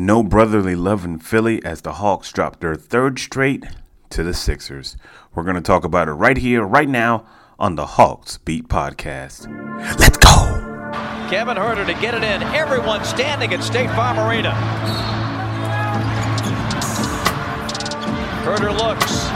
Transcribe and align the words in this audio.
No 0.00 0.22
brotherly 0.22 0.76
love 0.76 1.04
in 1.04 1.18
Philly 1.18 1.60
as 1.64 1.80
the 1.80 1.94
Hawks 1.94 2.30
drop 2.30 2.60
their 2.60 2.76
third 2.76 3.18
straight 3.18 3.66
to 4.10 4.22
the 4.22 4.32
Sixers. 4.32 4.96
We're 5.34 5.42
going 5.42 5.56
to 5.56 5.60
talk 5.60 5.82
about 5.82 6.06
it 6.06 6.12
right 6.12 6.36
here, 6.36 6.62
right 6.64 6.88
now 6.88 7.26
on 7.58 7.74
the 7.74 7.84
Hawks 7.84 8.38
Beat 8.38 8.68
Podcast. 8.68 9.48
Let's 9.98 10.16
go! 10.16 10.28
Kevin 11.28 11.56
Huerter 11.56 11.84
to 11.84 12.00
get 12.00 12.14
it 12.14 12.22
in. 12.22 12.44
Everyone 12.54 13.04
standing 13.04 13.52
at 13.52 13.60
State 13.64 13.90
Farm 13.90 14.20
Arena. 14.20 14.52
Herter 18.44 18.70
looks, 18.70 19.26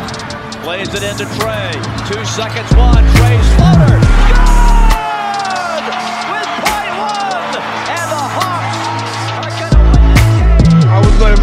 plays 0.63 0.95
it 0.95 1.03
into 1.03 1.25
Trae. 1.41 1.73
Two 2.07 2.25
seconds, 2.25 2.73
one. 2.77 3.03
Trae's 3.17 3.55
floater. 3.57 4.02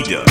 Eda. 0.00 0.24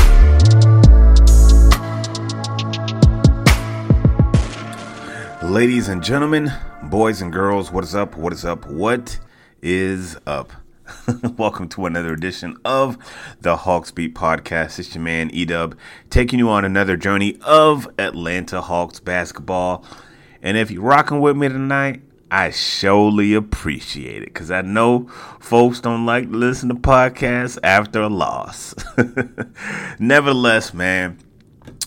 Ladies 5.43 5.89
and 5.89 6.03
gentlemen, 6.03 6.51
boys 6.85 7.21
and 7.21 7.31
girls, 7.31 7.71
what 7.71 7.83
is 7.83 7.93
up? 7.93 8.17
What 8.17 8.33
is 8.33 8.43
up? 8.43 8.65
What 8.65 9.19
is 9.61 10.17
up? 10.25 10.53
Welcome 11.37 11.69
to 11.69 11.85
another 11.85 12.13
edition 12.13 12.57
of 12.65 12.97
the 13.41 13.57
Hawks 13.57 13.91
Beat 13.91 14.15
Podcast. 14.15 14.79
It's 14.79 14.95
your 14.95 15.03
man 15.03 15.29
Edub 15.29 15.77
taking 16.09 16.39
you 16.39 16.49
on 16.49 16.65
another 16.65 16.97
journey 16.97 17.37
of 17.43 17.87
Atlanta 17.99 18.61
Hawks 18.61 18.99
basketball. 18.99 19.85
And 20.41 20.57
if 20.57 20.71
you're 20.71 20.81
rocking 20.81 21.19
with 21.19 21.37
me 21.37 21.47
tonight, 21.47 22.01
I 22.31 22.51
surely 22.51 23.33
appreciate 23.33 24.21
it 24.21 24.33
because 24.33 24.51
I 24.51 24.61
know 24.61 25.07
folks 25.39 25.79
don't 25.79 26.05
like 26.05 26.29
to 26.29 26.37
listen 26.37 26.69
to 26.69 26.75
podcasts 26.75 27.57
after 27.63 28.01
a 28.01 28.09
loss. 28.09 28.75
Nevertheless, 29.99 30.73
man, 30.73 31.17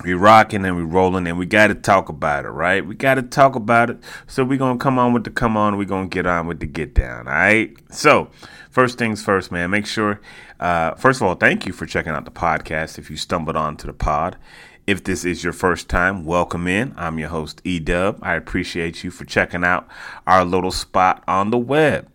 we 0.05 0.15
rocking 0.15 0.65
and 0.65 0.77
we 0.77 0.83
rolling 0.83 1.29
and 1.29 1.39
we 1.39 1.47
got 1.47 1.69
to 1.69 1.77
talk 1.77 2.09
about 2.09 2.45
it, 2.45 2.51
right? 2.51 2.85
We 2.85 2.97
got 2.97 3.15
to 3.15 3.23
talk 3.23 3.55
about 3.55 3.91
it. 3.91 3.99
So 4.27 4.43
we're 4.43 4.59
going 4.59 4.79
to 4.79 4.83
come 4.83 4.99
on 4.99 5.13
with 5.13 5.25
the 5.25 5.31
come 5.31 5.57
on. 5.57 5.77
We're 5.77 5.85
going 5.85 6.11
to 6.11 6.15
get 6.15 6.27
on 6.27 6.49
with 6.49 6.59
the 6.59 6.67
get 6.67 6.95
down, 6.95 7.29
all 7.29 7.35
right? 7.35 7.77
So, 7.91 8.31
first 8.71 8.99
things 8.99 9.23
first, 9.23 9.53
man, 9.53 9.71
make 9.71 9.87
sure, 9.87 10.21
uh, 10.59 10.95
first 10.97 11.21
of 11.21 11.27
all, 11.29 11.37
thank 11.37 11.67
you 11.67 11.73
for 11.73 11.87
checking 11.87 12.13
out 12.13 12.25
the 12.25 12.33
podcast 12.33 12.99
if 12.99 13.11
you 13.11 13.17
stumbled 13.17 13.57
onto 13.57 13.87
the 13.87 13.93
pod. 13.93 14.37
If 14.85 15.05
this 15.05 15.25
is 15.25 15.45
your 15.45 15.53
first 15.53 15.89
time, 15.89 16.25
welcome 16.25 16.67
in. 16.67 16.93
I'm 16.97 17.17
your 17.21 17.29
host, 17.29 17.63
Edub. 17.63 18.19
I 18.21 18.35
appreciate 18.35 19.05
you 19.05 19.13
for 19.13 19.25
checking 19.25 19.63
out 19.63 19.87
our 20.27 20.45
little 20.45 20.73
spot 20.73 21.23
on 21.29 21.51
the 21.51 21.59
web. 21.59 22.09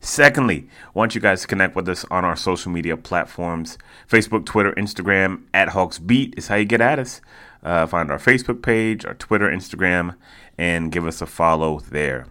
Secondly, 0.00 0.68
I 0.88 0.90
want 0.92 1.14
you 1.14 1.20
guys 1.22 1.40
to 1.40 1.46
connect 1.46 1.74
with 1.74 1.88
us 1.88 2.04
on 2.10 2.22
our 2.26 2.36
social 2.36 2.70
media 2.70 2.98
platforms 2.98 3.78
Facebook, 4.06 4.44
Twitter, 4.44 4.72
Instagram, 4.72 5.44
at 5.54 5.70
Hawks 5.70 5.98
Beat 5.98 6.34
is 6.36 6.48
how 6.48 6.56
you 6.56 6.66
get 6.66 6.82
at 6.82 6.98
us. 6.98 7.22
Uh, 7.62 7.86
find 7.86 8.10
our 8.10 8.18
Facebook 8.18 8.60
page, 8.60 9.06
our 9.06 9.14
Twitter, 9.14 9.48
Instagram, 9.50 10.14
and 10.58 10.92
give 10.92 11.06
us 11.06 11.22
a 11.22 11.26
follow 11.26 11.80
there. 11.80 12.26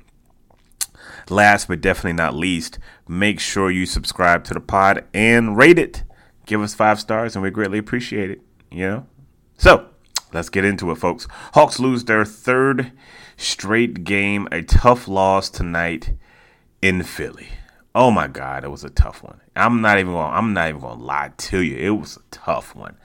Last 1.31 1.67
but 1.67 1.81
definitely 1.81 2.13
not 2.13 2.35
least, 2.35 2.77
make 3.07 3.39
sure 3.39 3.71
you 3.71 3.87
subscribe 3.87 4.43
to 4.43 4.53
the 4.53 4.59
pod 4.59 5.03
and 5.15 5.57
rate 5.57 5.79
it. 5.79 6.03
Give 6.45 6.61
us 6.61 6.75
five 6.75 6.99
stars, 6.99 7.35
and 7.35 7.41
we 7.41 7.49
greatly 7.49 7.79
appreciate 7.79 8.29
it. 8.29 8.41
You 8.69 8.87
know? 8.87 9.07
So, 9.63 9.85
let's 10.33 10.49
get 10.49 10.65
into 10.65 10.91
it, 10.91 10.95
folks. 10.95 11.25
Hawks 11.53 11.79
lose 11.79 12.03
their 12.03 12.25
third 12.25 12.91
straight 13.37 14.03
game, 14.03 14.45
a 14.51 14.61
tough 14.61 15.07
loss 15.07 15.49
tonight 15.49 16.15
in 16.81 17.01
Philly. 17.03 17.47
Oh 17.95 18.11
my 18.11 18.27
God, 18.27 18.65
it 18.65 18.67
was 18.67 18.83
a 18.83 18.89
tough 18.89 19.23
one. 19.23 19.39
I'm 19.55 19.79
not 19.79 19.99
even 19.99 20.11
going. 20.11 20.33
I'm 20.33 20.51
not 20.51 20.67
even 20.67 20.81
going 20.81 20.97
to 20.97 21.03
lie 21.05 21.31
to 21.37 21.61
you. 21.61 21.77
It 21.77 21.91
was 21.91 22.17
a 22.17 22.21
tough 22.29 22.75
one. 22.75 22.97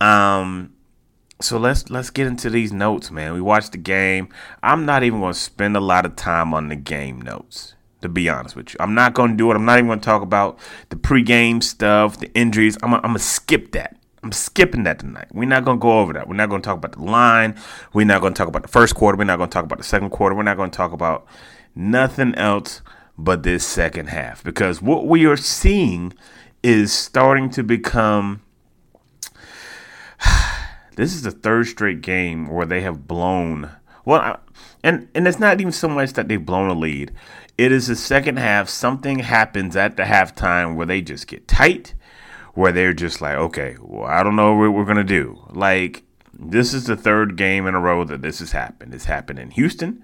Um, 0.00 0.72
so 1.40 1.56
let's 1.56 1.88
let's 1.88 2.10
get 2.10 2.26
into 2.26 2.50
these 2.50 2.72
notes, 2.72 3.12
man. 3.12 3.32
We 3.32 3.40
watched 3.40 3.70
the 3.70 3.78
game. 3.78 4.28
I'm 4.64 4.86
not 4.86 5.04
even 5.04 5.20
going 5.20 5.34
to 5.34 5.38
spend 5.38 5.76
a 5.76 5.80
lot 5.80 6.04
of 6.04 6.16
time 6.16 6.52
on 6.52 6.66
the 6.68 6.74
game 6.74 7.20
notes. 7.20 7.76
To 8.00 8.08
be 8.08 8.28
honest 8.28 8.56
with 8.56 8.72
you, 8.72 8.78
I'm 8.80 8.94
not 8.94 9.14
going 9.14 9.30
to 9.30 9.36
do 9.36 9.52
it. 9.52 9.54
I'm 9.54 9.64
not 9.64 9.78
even 9.78 9.86
going 9.86 10.00
to 10.00 10.04
talk 10.04 10.22
about 10.22 10.58
the 10.88 10.96
pregame 10.96 11.62
stuff, 11.62 12.18
the 12.18 12.32
injuries. 12.34 12.76
I'm 12.82 12.92
I'm 12.92 13.02
gonna 13.02 13.20
skip 13.20 13.70
that. 13.70 13.95
I'm 14.26 14.32
skipping 14.32 14.82
that 14.82 14.98
tonight. 14.98 15.28
We're 15.32 15.48
not 15.48 15.64
going 15.64 15.78
to 15.78 15.80
go 15.80 16.00
over 16.00 16.12
that. 16.14 16.26
We're 16.26 16.34
not 16.34 16.48
going 16.48 16.60
to 16.60 16.66
talk 16.66 16.78
about 16.78 16.90
the 16.90 17.04
line. 17.04 17.54
We're 17.92 18.06
not 18.06 18.20
going 18.20 18.34
to 18.34 18.36
talk 18.36 18.48
about 18.48 18.62
the 18.62 18.68
first 18.68 18.96
quarter. 18.96 19.16
We're 19.16 19.22
not 19.22 19.36
going 19.36 19.48
to 19.48 19.54
talk 19.54 19.64
about 19.64 19.78
the 19.78 19.84
second 19.84 20.10
quarter. 20.10 20.34
We're 20.34 20.42
not 20.42 20.56
going 20.56 20.72
to 20.72 20.76
talk 20.76 20.90
about 20.90 21.28
nothing 21.76 22.34
else 22.34 22.82
but 23.16 23.44
this 23.44 23.64
second 23.64 24.08
half 24.08 24.42
because 24.42 24.82
what 24.82 25.06
we 25.06 25.26
are 25.26 25.36
seeing 25.36 26.12
is 26.64 26.92
starting 26.92 27.50
to 27.50 27.62
become 27.62 28.42
this 30.96 31.14
is 31.14 31.22
the 31.22 31.30
third 31.30 31.68
straight 31.68 32.00
game 32.00 32.48
where 32.48 32.66
they 32.66 32.80
have 32.80 33.06
blown 33.06 33.70
well 34.04 34.20
I, 34.20 34.38
and 34.82 35.08
and 35.14 35.28
it's 35.28 35.38
not 35.38 35.60
even 35.60 35.72
so 35.72 35.88
much 35.88 36.14
that 36.14 36.26
they've 36.26 36.44
blown 36.44 36.68
a 36.68 36.74
lead 36.74 37.12
it 37.56 37.70
is 37.70 37.86
the 37.86 37.96
second 37.96 38.38
half 38.38 38.68
something 38.68 39.20
happens 39.20 39.76
at 39.76 39.96
the 39.96 40.02
halftime 40.02 40.74
where 40.74 40.86
they 40.86 41.00
just 41.00 41.26
get 41.28 41.46
tight 41.46 41.94
where 42.56 42.72
they're 42.72 42.92
just 42.92 43.20
like 43.20 43.36
okay 43.36 43.76
well 43.80 44.08
i 44.10 44.22
don't 44.22 44.36
know 44.36 44.54
what 44.54 44.72
we're 44.72 44.84
gonna 44.84 45.04
do 45.04 45.40
like 45.50 46.02
this 46.32 46.74
is 46.74 46.84
the 46.84 46.96
third 46.96 47.36
game 47.36 47.66
in 47.66 47.74
a 47.74 47.80
row 47.80 48.04
that 48.04 48.20
this 48.22 48.40
has 48.40 48.52
happened 48.52 48.92
this 48.92 49.04
happened 49.04 49.38
in 49.38 49.50
houston 49.52 50.02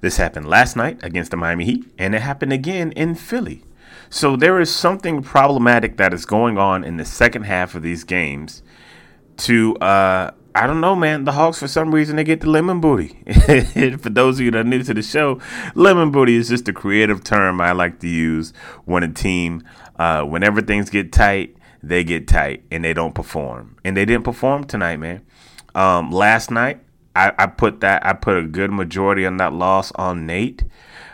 this 0.00 0.16
happened 0.16 0.48
last 0.48 0.76
night 0.76 1.00
against 1.02 1.30
the 1.30 1.36
Miami 1.36 1.64
Heat, 1.64 1.84
and 1.98 2.14
it 2.14 2.22
happened 2.22 2.52
again 2.52 2.92
in 2.92 3.14
Philly. 3.14 3.64
So 4.10 4.36
there 4.36 4.60
is 4.60 4.74
something 4.74 5.22
problematic 5.22 5.96
that 5.96 6.14
is 6.14 6.24
going 6.24 6.56
on 6.56 6.84
in 6.84 6.96
the 6.96 7.04
second 7.04 7.42
half 7.42 7.74
of 7.74 7.82
these 7.82 8.04
games 8.04 8.62
to 9.38 9.76
uh 9.76 10.32
I 10.54 10.66
don't 10.66 10.80
know, 10.80 10.96
man. 10.96 11.22
The 11.22 11.32
Hawks, 11.32 11.60
for 11.60 11.68
some 11.68 11.94
reason, 11.94 12.16
they 12.16 12.24
get 12.24 12.40
the 12.40 12.50
lemon 12.50 12.80
booty. 12.80 13.22
for 13.98 14.08
those 14.08 14.40
of 14.40 14.44
you 14.44 14.50
that 14.50 14.58
are 14.58 14.64
new 14.64 14.82
to 14.82 14.94
the 14.94 15.02
show, 15.02 15.40
lemon 15.76 16.10
booty 16.10 16.34
is 16.34 16.48
just 16.48 16.66
a 16.66 16.72
creative 16.72 17.22
term 17.22 17.60
I 17.60 17.70
like 17.72 18.00
to 18.00 18.08
use 18.08 18.52
when 18.84 19.04
a 19.04 19.12
team, 19.12 19.62
uh, 20.00 20.24
whenever 20.24 20.60
things 20.60 20.90
get 20.90 21.12
tight, 21.12 21.54
they 21.82 22.04
get 22.04 22.28
tight 22.28 22.64
and 22.70 22.84
they 22.84 22.92
don't 22.92 23.14
perform. 23.14 23.76
And 23.84 23.96
they 23.96 24.04
didn't 24.04 24.24
perform 24.24 24.64
tonight, 24.64 24.96
man. 24.98 25.24
Um, 25.74 26.10
last 26.10 26.50
night, 26.50 26.80
I, 27.14 27.32
I, 27.38 27.46
put 27.46 27.80
that 27.80 28.04
I 28.06 28.12
put 28.12 28.36
a 28.36 28.42
good 28.42 28.70
majority 28.70 29.26
on 29.26 29.36
that 29.38 29.52
loss 29.52 29.92
on 29.92 30.26
Nate. 30.26 30.64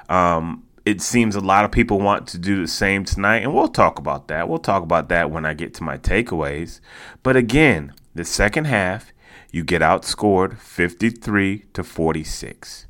Um, 0.08 0.64
it 0.84 1.00
seems 1.00 1.34
a 1.34 1.40
lot 1.40 1.64
of 1.64 1.72
people 1.72 1.98
want 1.98 2.26
to 2.28 2.38
do 2.38 2.60
the 2.60 2.68
same 2.68 3.04
tonight, 3.04 3.38
and 3.42 3.54
we'll 3.54 3.68
talk 3.68 3.98
about 3.98 4.28
that. 4.28 4.48
We'll 4.48 4.58
talk 4.58 4.82
about 4.82 5.08
that 5.08 5.30
when 5.30 5.46
I 5.46 5.54
get 5.54 5.72
to 5.74 5.82
my 5.82 5.96
takeaways. 5.96 6.80
But 7.22 7.36
again, 7.36 7.94
the 8.14 8.24
second 8.24 8.66
half, 8.66 9.12
you 9.50 9.64
get 9.64 9.80
outscored 9.80 10.58
53 10.58 11.64
to 11.72 11.82
46. 11.82 12.86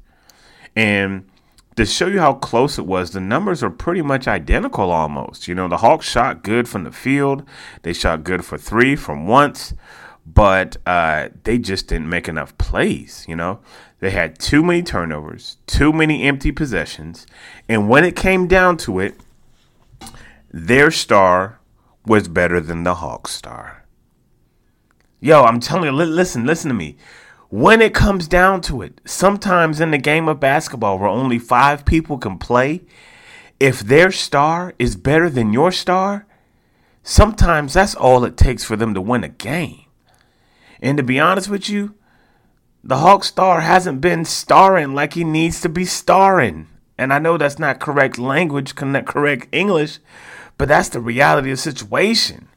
And 0.74 1.28
to 1.76 1.84
show 1.84 2.06
you 2.06 2.20
how 2.20 2.34
close 2.34 2.78
it 2.78 2.86
was, 2.86 3.10
the 3.10 3.20
numbers 3.20 3.62
are 3.62 3.70
pretty 3.70 4.02
much 4.02 4.28
identical 4.28 4.90
almost. 4.90 5.48
You 5.48 5.54
know, 5.54 5.68
the 5.68 5.78
Hawks 5.78 6.08
shot 6.08 6.42
good 6.42 6.68
from 6.68 6.84
the 6.84 6.92
field, 6.92 7.44
they 7.82 7.92
shot 7.92 8.24
good 8.24 8.44
for 8.44 8.56
three 8.56 8.94
from 8.96 9.26
once, 9.26 9.74
but 10.26 10.76
uh, 10.86 11.28
they 11.42 11.58
just 11.58 11.88
didn't 11.88 12.08
make 12.08 12.28
enough 12.28 12.56
plays. 12.58 13.24
You 13.28 13.36
know, 13.36 13.60
they 14.00 14.10
had 14.10 14.38
too 14.38 14.62
many 14.62 14.82
turnovers, 14.82 15.56
too 15.66 15.92
many 15.92 16.22
empty 16.24 16.52
possessions, 16.52 17.26
and 17.68 17.88
when 17.88 18.04
it 18.04 18.16
came 18.16 18.46
down 18.46 18.76
to 18.78 19.00
it, 19.00 19.16
their 20.52 20.90
star 20.90 21.58
was 22.06 22.28
better 22.28 22.60
than 22.60 22.84
the 22.84 22.96
Hawks 22.96 23.32
star. 23.32 23.84
Yo, 25.20 25.42
I'm 25.42 25.58
telling 25.58 25.86
you, 25.86 25.92
listen, 25.92 26.44
listen 26.44 26.68
to 26.68 26.74
me. 26.74 26.96
When 27.54 27.80
it 27.80 27.94
comes 27.94 28.26
down 28.26 28.62
to 28.62 28.82
it, 28.82 29.00
sometimes 29.04 29.80
in 29.80 29.92
the 29.92 29.98
game 29.98 30.26
of 30.26 30.40
basketball 30.40 30.98
where 30.98 31.08
only 31.08 31.38
five 31.38 31.84
people 31.84 32.18
can 32.18 32.36
play, 32.36 32.80
if 33.60 33.78
their 33.78 34.10
star 34.10 34.74
is 34.76 34.96
better 34.96 35.30
than 35.30 35.52
your 35.52 35.70
star, 35.70 36.26
sometimes 37.04 37.74
that's 37.74 37.94
all 37.94 38.24
it 38.24 38.36
takes 38.36 38.64
for 38.64 38.74
them 38.74 38.92
to 38.94 39.00
win 39.00 39.22
a 39.22 39.28
game. 39.28 39.84
And 40.82 40.96
to 40.96 41.04
be 41.04 41.20
honest 41.20 41.48
with 41.48 41.68
you, 41.68 41.94
the 42.82 42.96
Hawk 42.96 43.22
star 43.22 43.60
hasn't 43.60 44.00
been 44.00 44.24
starring 44.24 44.92
like 44.92 45.12
he 45.12 45.22
needs 45.22 45.60
to 45.60 45.68
be 45.68 45.84
starring. 45.84 46.66
And 46.98 47.12
I 47.12 47.20
know 47.20 47.38
that's 47.38 47.60
not 47.60 47.78
correct 47.78 48.18
language, 48.18 48.74
correct 48.74 49.46
English, 49.52 50.00
but 50.58 50.66
that's 50.66 50.88
the 50.88 50.98
reality 50.98 51.52
of 51.52 51.58
the 51.58 51.62
situation. 51.62 52.48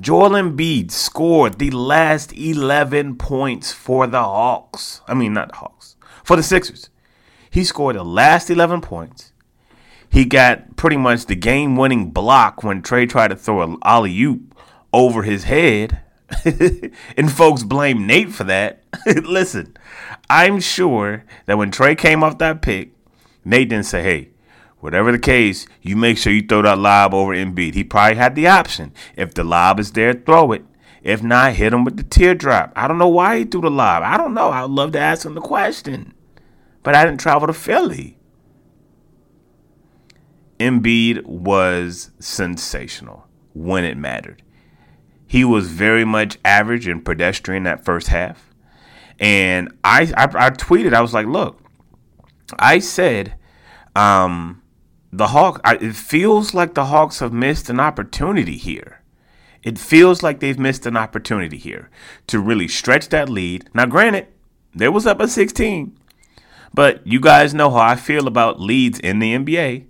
Joel 0.00 0.30
Embiid 0.30 0.90
scored 0.90 1.58
the 1.58 1.70
last 1.70 2.32
11 2.36 3.16
points 3.16 3.72
for 3.72 4.06
the 4.06 4.22
Hawks. 4.22 5.00
I 5.06 5.14
mean, 5.14 5.34
not 5.34 5.50
the 5.50 5.56
Hawks, 5.56 5.96
for 6.24 6.36
the 6.36 6.42
Sixers. 6.42 6.90
He 7.48 7.62
scored 7.62 7.94
the 7.94 8.04
last 8.04 8.50
11 8.50 8.80
points. 8.80 9.32
He 10.10 10.24
got 10.24 10.76
pretty 10.76 10.96
much 10.96 11.26
the 11.26 11.36
game 11.36 11.76
winning 11.76 12.10
block 12.10 12.64
when 12.64 12.82
Trae 12.82 13.08
tried 13.08 13.28
to 13.28 13.36
throw 13.36 13.62
an 13.62 13.78
alley 13.84 14.20
oop 14.22 14.56
over 14.92 15.22
his 15.22 15.44
head. 15.44 16.00
and 17.16 17.30
folks 17.30 17.62
blame 17.62 18.06
Nate 18.06 18.32
for 18.32 18.44
that. 18.44 18.82
Listen, 19.06 19.76
I'm 20.28 20.58
sure 20.58 21.24
that 21.46 21.58
when 21.58 21.70
Trae 21.70 21.96
came 21.96 22.24
off 22.24 22.38
that 22.38 22.62
pick, 22.62 22.90
Nate 23.44 23.68
didn't 23.68 23.86
say, 23.86 24.02
hey, 24.02 24.30
whatever 24.84 25.10
the 25.10 25.18
case, 25.18 25.66
you 25.80 25.96
make 25.96 26.18
sure 26.18 26.30
you 26.30 26.46
throw 26.46 26.60
that 26.60 26.78
lob 26.78 27.14
over 27.14 27.34
Embiid. 27.34 27.72
He 27.72 27.82
probably 27.82 28.18
had 28.18 28.34
the 28.34 28.46
option. 28.46 28.92
If 29.16 29.32
the 29.32 29.42
lob 29.42 29.80
is 29.80 29.92
there, 29.92 30.12
throw 30.12 30.52
it. 30.52 30.62
If 31.02 31.22
not, 31.22 31.54
hit 31.54 31.72
him 31.72 31.84
with 31.84 31.96
the 31.96 32.02
teardrop. 32.02 32.70
I 32.76 32.86
don't 32.86 32.98
know 32.98 33.08
why 33.08 33.38
he 33.38 33.44
threw 33.44 33.62
the 33.62 33.70
lob. 33.70 34.02
I 34.02 34.18
don't 34.18 34.34
know. 34.34 34.50
I'd 34.50 34.68
love 34.68 34.92
to 34.92 34.98
ask 34.98 35.24
him 35.24 35.32
the 35.32 35.40
question. 35.40 36.12
But 36.82 36.94
I 36.94 37.06
didn't 37.06 37.20
travel 37.20 37.46
to 37.46 37.54
Philly. 37.54 38.18
Embiid 40.60 41.24
was 41.24 42.10
sensational 42.18 43.26
when 43.54 43.84
it 43.84 43.96
mattered. 43.96 44.42
He 45.26 45.46
was 45.46 45.70
very 45.70 46.04
much 46.04 46.36
average 46.44 46.86
and 46.86 47.02
pedestrian 47.02 47.62
that 47.62 47.86
first 47.86 48.08
half. 48.08 48.50
And 49.18 49.72
I, 49.82 50.12
I, 50.14 50.24
I 50.24 50.50
tweeted, 50.50 50.92
I 50.92 51.00
was 51.00 51.14
like, 51.14 51.26
look, 51.26 51.58
I 52.58 52.80
said, 52.80 53.36
um, 53.96 54.60
the 55.16 55.28
Hawk. 55.28 55.60
It 55.64 55.94
feels 55.94 56.54
like 56.54 56.74
the 56.74 56.86
Hawks 56.86 57.20
have 57.20 57.32
missed 57.32 57.70
an 57.70 57.80
opportunity 57.80 58.56
here. 58.56 59.00
It 59.62 59.78
feels 59.78 60.22
like 60.22 60.40
they've 60.40 60.58
missed 60.58 60.86
an 60.86 60.96
opportunity 60.96 61.56
here 61.56 61.88
to 62.26 62.38
really 62.38 62.68
stretch 62.68 63.08
that 63.08 63.28
lead. 63.28 63.70
Now, 63.72 63.86
granted, 63.86 64.26
they 64.74 64.88
was 64.88 65.06
up 65.06 65.20
at 65.20 65.30
16, 65.30 65.96
but 66.74 67.06
you 67.06 67.20
guys 67.20 67.54
know 67.54 67.70
how 67.70 67.78
I 67.78 67.96
feel 67.96 68.26
about 68.26 68.60
leads 68.60 68.98
in 68.98 69.18
the 69.20 69.34
NBA. 69.34 69.86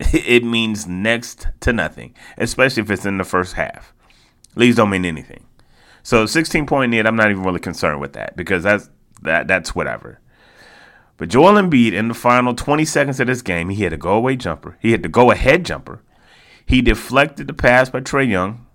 It 0.12 0.44
means 0.44 0.86
next 0.86 1.48
to 1.58 1.72
nothing, 1.72 2.14
especially 2.36 2.84
if 2.84 2.90
it's 2.92 3.04
in 3.04 3.18
the 3.18 3.24
first 3.24 3.54
half. 3.54 3.92
Leads 4.54 4.76
don't 4.76 4.90
mean 4.90 5.04
anything. 5.04 5.44
So 6.04 6.24
16 6.24 6.66
point 6.66 6.92
lead, 6.92 7.04
I'm 7.04 7.16
not 7.16 7.32
even 7.32 7.42
really 7.42 7.58
concerned 7.58 8.00
with 8.00 8.12
that 8.12 8.36
because 8.36 8.62
that's 8.62 8.88
that 9.22 9.48
that's 9.48 9.74
whatever. 9.74 10.20
But 11.18 11.28
Joel 11.28 11.54
Embiid 11.54 11.92
in 11.92 12.08
the 12.08 12.14
final 12.14 12.54
20 12.54 12.84
seconds 12.84 13.20
of 13.20 13.26
this 13.26 13.42
game, 13.42 13.68
he 13.68 13.82
hit 13.82 13.92
a 13.92 13.96
go 13.96 14.14
away 14.14 14.36
jumper. 14.36 14.78
He 14.80 14.92
hit 14.92 15.02
the 15.02 15.08
go 15.08 15.30
ahead 15.30 15.66
jumper. 15.66 16.00
He 16.64 16.80
deflected 16.80 17.48
the 17.48 17.52
pass 17.52 17.90
by 17.90 18.00
Trae 18.00 18.28
Young. 18.28 18.66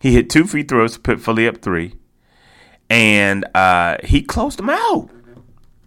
He 0.00 0.12
hit 0.12 0.28
two 0.28 0.44
free 0.44 0.64
throws 0.64 0.94
to 0.94 1.00
put 1.00 1.20
Philly 1.20 1.46
up 1.46 1.62
three. 1.62 1.94
And 2.90 3.46
uh, 3.54 3.98
he 4.02 4.22
closed 4.22 4.58
them 4.58 4.68
out. 4.68 5.10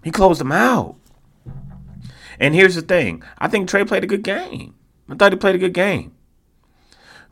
He 0.03 0.09
closed 0.09 0.39
them 0.39 0.53
out. 0.53 0.95
And 2.39 2.55
here's 2.55 2.75
the 2.75 2.81
thing 2.81 3.21
I 3.37 3.49
think 3.49 3.69
Trae 3.69 3.87
played 3.87 4.03
a 4.05 4.07
good 4.07 4.23
game. 4.23 4.75
I 5.09 5.15
thought 5.15 5.33
he 5.33 5.37
played 5.37 5.55
a 5.55 5.59
good 5.59 5.73
game. 5.73 6.13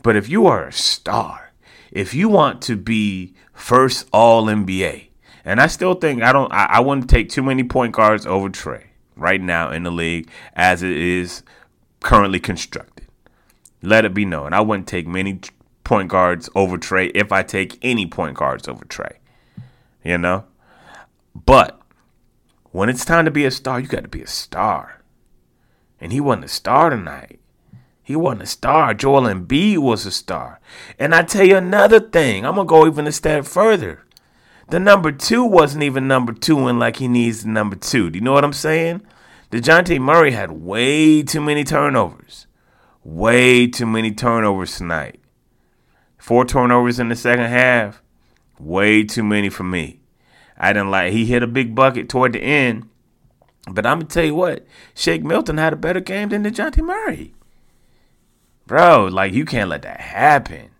But 0.03 0.17
if 0.17 0.27
you 0.27 0.45
are 0.45 0.67
a 0.67 0.73
star, 0.73 1.53
if 1.91 2.13
you 2.13 2.27
want 2.27 2.61
to 2.63 2.75
be 2.75 3.33
first 3.53 4.07
All 4.11 4.45
NBA, 4.45 5.06
and 5.47 5.61
I 5.61 5.67
still 5.67 5.93
think 5.93 6.21
I 6.21 6.33
don't 6.33 6.51
I, 6.51 6.65
I 6.65 6.79
wouldn't 6.81 7.09
take 7.09 7.29
too 7.29 7.41
many 7.41 7.63
point 7.63 7.93
guards 7.93 8.25
over 8.25 8.49
Trae 8.49 8.83
right 9.15 9.41
now 9.41 9.71
in 9.71 9.83
the 9.83 9.91
league 9.91 10.29
as 10.53 10.83
it 10.83 10.91
is 10.91 11.41
currently 12.01 12.41
constructed. 12.41 13.07
Let 13.81 14.03
it 14.03 14.13
be 14.13 14.25
known. 14.25 14.51
I 14.51 14.59
wouldn't 14.59 14.87
take 14.87 15.07
many 15.07 15.39
point 15.85 16.09
guards 16.09 16.49
over 16.53 16.77
Trae 16.77 17.11
if 17.15 17.31
I 17.31 17.43
take 17.43 17.79
any 17.81 18.05
point 18.05 18.35
guards 18.35 18.67
over 18.67 18.83
Trae. 18.83 19.15
You 20.03 20.17
know? 20.17 20.43
But 21.33 21.79
when 22.71 22.89
it's 22.89 23.05
time 23.05 23.23
to 23.23 23.31
be 23.31 23.45
a 23.45 23.51
star, 23.51 23.79
you 23.79 23.87
got 23.87 24.03
to 24.03 24.09
be 24.09 24.21
a 24.21 24.27
star. 24.27 25.01
And 26.01 26.11
he 26.11 26.19
wasn't 26.19 26.45
a 26.45 26.49
star 26.49 26.89
tonight. 26.89 27.39
He 28.03 28.15
wasn't 28.15 28.43
a 28.43 28.47
star. 28.47 28.93
Joel 28.93 29.21
Embiid 29.21 29.77
was 29.77 30.05
a 30.05 30.11
star. 30.11 30.59
And 30.99 31.15
I 31.15 31.23
tell 31.23 31.45
you 31.45 31.55
another 31.55 32.01
thing. 32.01 32.45
I'm 32.45 32.55
going 32.55 32.67
to 32.67 32.69
go 32.69 32.85
even 32.85 33.07
a 33.07 33.11
step 33.11 33.45
further. 33.45 34.03
The 34.69 34.79
number 34.79 35.11
two 35.13 35.45
wasn't 35.45 35.83
even 35.83 36.07
number 36.07 36.33
two 36.33 36.67
and 36.67 36.77
like 36.77 36.97
he 36.97 37.07
needs 37.07 37.43
the 37.43 37.49
number 37.49 37.75
two. 37.75 38.09
Do 38.09 38.19
you 38.19 38.23
know 38.23 38.33
what 38.33 38.43
I'm 38.43 38.53
saying? 38.53 39.01
Dejounte 39.49 39.99
Murray 39.99 40.31
had 40.31 40.51
way 40.51 41.23
too 41.23 41.39
many 41.39 41.63
turnovers. 41.63 42.47
Way 43.03 43.67
too 43.67 43.85
many 43.85 44.11
turnovers 44.11 44.77
tonight. 44.77 45.21
Four 46.17 46.43
turnovers 46.43 46.99
in 46.99 47.07
the 47.07 47.15
second 47.15 47.45
half. 47.45 48.01
Way 48.59 49.03
too 49.05 49.23
many 49.23 49.47
for 49.49 49.63
me. 49.63 50.01
I 50.57 50.73
didn't 50.73 50.91
like 50.91 51.13
he 51.13 51.25
hit 51.25 51.43
a 51.43 51.47
big 51.47 51.73
bucket 51.73 52.09
toward 52.09 52.33
the 52.33 52.41
end. 52.41 52.89
But 53.69 53.85
I'm 53.85 53.99
gonna 53.99 54.09
tell 54.09 54.25
you 54.25 54.35
what, 54.35 54.65
Shake 54.93 55.23
Milton 55.23 55.57
had 55.57 55.73
a 55.73 55.77
better 55.77 56.01
game 56.01 56.29
than 56.29 56.43
Dejounte 56.43 56.83
Murray. 56.83 57.33
Bro, 58.65 59.09
like 59.11 59.33
you 59.33 59.45
can't 59.45 59.69
let 59.69 59.83
that 59.83 60.01
happen. 60.01 60.71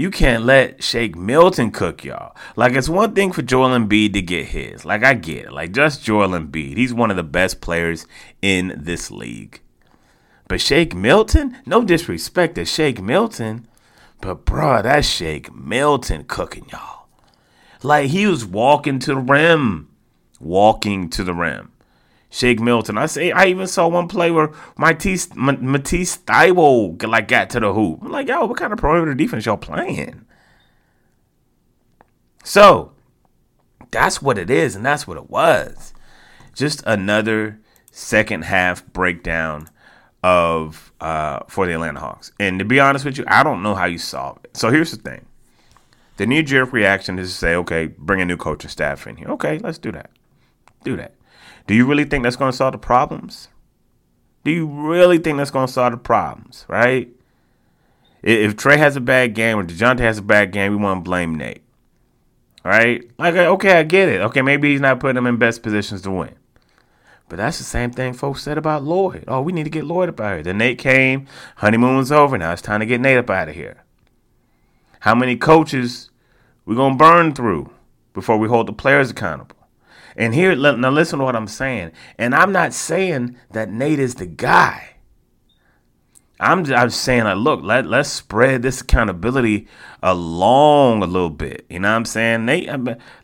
You 0.00 0.10
can't 0.10 0.46
let 0.46 0.82
Shake 0.82 1.14
Milton 1.14 1.72
cook 1.72 2.04
y'all. 2.04 2.34
Like 2.56 2.72
it's 2.72 2.88
one 2.88 3.14
thing 3.14 3.32
for 3.32 3.42
Joel 3.42 3.78
Embiid 3.78 4.14
to 4.14 4.22
get 4.22 4.46
his. 4.46 4.86
Like 4.86 5.04
I 5.04 5.12
get 5.12 5.44
it. 5.44 5.52
Like 5.52 5.72
just 5.72 6.02
Joel 6.02 6.28
Embiid. 6.28 6.78
He's 6.78 6.94
one 6.94 7.10
of 7.10 7.18
the 7.18 7.22
best 7.22 7.60
players 7.60 8.06
in 8.40 8.72
this 8.78 9.10
league. 9.10 9.60
But 10.48 10.62
Shake 10.62 10.94
Milton, 10.94 11.54
no 11.66 11.84
disrespect 11.84 12.54
to 12.54 12.64
Shake 12.64 13.02
Milton, 13.02 13.68
but 14.22 14.46
bruh, 14.46 14.84
that's 14.84 15.06
Shake 15.06 15.54
Milton 15.54 16.24
cooking 16.24 16.64
y'all. 16.72 17.06
Like 17.82 18.08
he 18.08 18.26
was 18.26 18.42
walking 18.42 19.00
to 19.00 19.14
the 19.16 19.20
rim. 19.20 19.90
Walking 20.40 21.10
to 21.10 21.22
the 21.22 21.34
rim. 21.34 21.72
Shake 22.30 22.60
Milton. 22.60 22.96
I 22.96 23.06
say 23.06 23.32
I 23.32 23.46
even 23.46 23.66
saw 23.66 23.88
one 23.88 24.06
play 24.06 24.30
where 24.30 24.52
Matisse 24.78 25.34
Matisse 25.34 26.16
Thybulle 26.18 27.02
like 27.06 27.26
got 27.26 27.50
to 27.50 27.60
the 27.60 27.74
hoop. 27.74 28.00
I'm 28.02 28.12
like, 28.12 28.28
yo, 28.28 28.46
what 28.46 28.56
kind 28.56 28.72
of 28.72 28.78
perimeter 28.78 29.14
defense 29.14 29.46
y'all 29.46 29.56
playing? 29.56 30.24
So 32.44 32.92
that's 33.90 34.22
what 34.22 34.38
it 34.38 34.48
is, 34.48 34.76
and 34.76 34.86
that's 34.86 35.08
what 35.08 35.16
it 35.16 35.28
was. 35.28 35.92
Just 36.54 36.82
another 36.86 37.60
second 37.90 38.44
half 38.44 38.86
breakdown 38.86 39.68
of 40.22 40.92
uh, 41.00 41.40
for 41.48 41.66
the 41.66 41.72
Atlanta 41.72 41.98
Hawks. 41.98 42.30
And 42.38 42.60
to 42.60 42.64
be 42.64 42.78
honest 42.78 43.04
with 43.04 43.18
you, 43.18 43.24
I 43.26 43.42
don't 43.42 43.62
know 43.62 43.74
how 43.74 43.86
you 43.86 43.98
solve 43.98 44.38
it. 44.44 44.56
So 44.56 44.70
here's 44.70 44.92
the 44.92 44.98
thing: 44.98 45.26
the 46.16 46.26
knee 46.26 46.42
jerk 46.42 46.72
reaction 46.72 47.18
is 47.18 47.32
to 47.32 47.36
say, 47.36 47.54
okay, 47.56 47.86
bring 47.86 48.20
a 48.20 48.24
new 48.24 48.36
coaching 48.36 48.70
staff 48.70 49.06
in 49.08 49.16
here. 49.16 49.28
Okay, 49.30 49.58
let's 49.58 49.78
do 49.78 49.90
that. 49.90 50.10
Do 50.84 50.96
that. 50.96 51.14
Do 51.66 51.74
you 51.74 51.86
really 51.86 52.04
think 52.04 52.24
that's 52.24 52.36
going 52.36 52.50
to 52.50 52.56
solve 52.56 52.72
the 52.72 52.78
problems? 52.78 53.48
Do 54.44 54.50
you 54.50 54.66
really 54.66 55.18
think 55.18 55.38
that's 55.38 55.50
going 55.50 55.66
to 55.66 55.72
solve 55.72 55.92
the 55.92 55.98
problems? 55.98 56.64
Right? 56.68 57.08
If 58.22 58.56
Trae 58.56 58.76
has 58.76 58.96
a 58.96 59.00
bad 59.00 59.34
game 59.34 59.58
or 59.58 59.64
Dejounte 59.64 60.00
has 60.00 60.18
a 60.18 60.22
bad 60.22 60.52
game, 60.52 60.72
we 60.72 60.78
want 60.78 61.04
to 61.04 61.08
blame 61.08 61.34
Nate. 61.34 61.62
Right? 62.64 63.10
Like, 63.18 63.34
okay, 63.34 63.78
I 63.78 63.82
get 63.82 64.08
it. 64.08 64.20
Okay, 64.20 64.42
maybe 64.42 64.72
he's 64.72 64.80
not 64.80 65.00
putting 65.00 65.14
them 65.14 65.26
in 65.26 65.36
best 65.36 65.62
positions 65.62 66.02
to 66.02 66.10
win. 66.10 66.34
But 67.30 67.36
that's 67.36 67.58
the 67.58 67.64
same 67.64 67.92
thing 67.92 68.12
folks 68.12 68.42
said 68.42 68.58
about 68.58 68.82
Lloyd. 68.82 69.24
Oh, 69.28 69.40
we 69.40 69.52
need 69.52 69.62
to 69.62 69.70
get 69.70 69.84
Lloyd 69.84 70.08
up 70.08 70.20
out 70.20 70.32
of 70.32 70.36
here. 70.38 70.42
Then 70.42 70.58
Nate 70.58 70.78
came, 70.78 71.26
honeymoon's 71.56 72.10
over. 72.10 72.36
Now 72.36 72.52
it's 72.52 72.60
time 72.60 72.80
to 72.80 72.86
get 72.86 73.00
Nate 73.00 73.18
up 73.18 73.30
out 73.30 73.48
of 73.48 73.54
here. 73.54 73.84
How 75.00 75.14
many 75.14 75.36
coaches 75.36 76.10
we 76.66 76.74
gonna 76.74 76.96
burn 76.96 77.32
through 77.32 77.70
before 78.12 78.36
we 78.36 78.48
hold 78.48 78.66
the 78.66 78.72
players 78.72 79.10
accountable? 79.10 79.56
And 80.20 80.34
here, 80.34 80.54
now 80.54 80.90
listen 80.90 81.18
to 81.18 81.24
what 81.24 81.34
I'm 81.34 81.48
saying. 81.48 81.92
And 82.18 82.34
I'm 82.34 82.52
not 82.52 82.74
saying 82.74 83.38
that 83.52 83.70
Nate 83.70 83.98
is 83.98 84.16
the 84.16 84.26
guy. 84.26 84.96
I'm 86.38 86.62
just 86.62 87.00
saying, 87.00 87.24
like, 87.24 87.38
look, 87.38 87.62
let 87.62 87.86
let's 87.86 88.10
spread 88.10 88.60
this 88.60 88.82
accountability 88.82 89.66
along 90.02 91.02
a 91.02 91.06
little 91.06 91.30
bit. 91.30 91.64
You 91.70 91.80
know 91.80 91.88
what 91.88 91.96
I'm 91.96 92.04
saying? 92.04 92.44
Nate, 92.44 92.68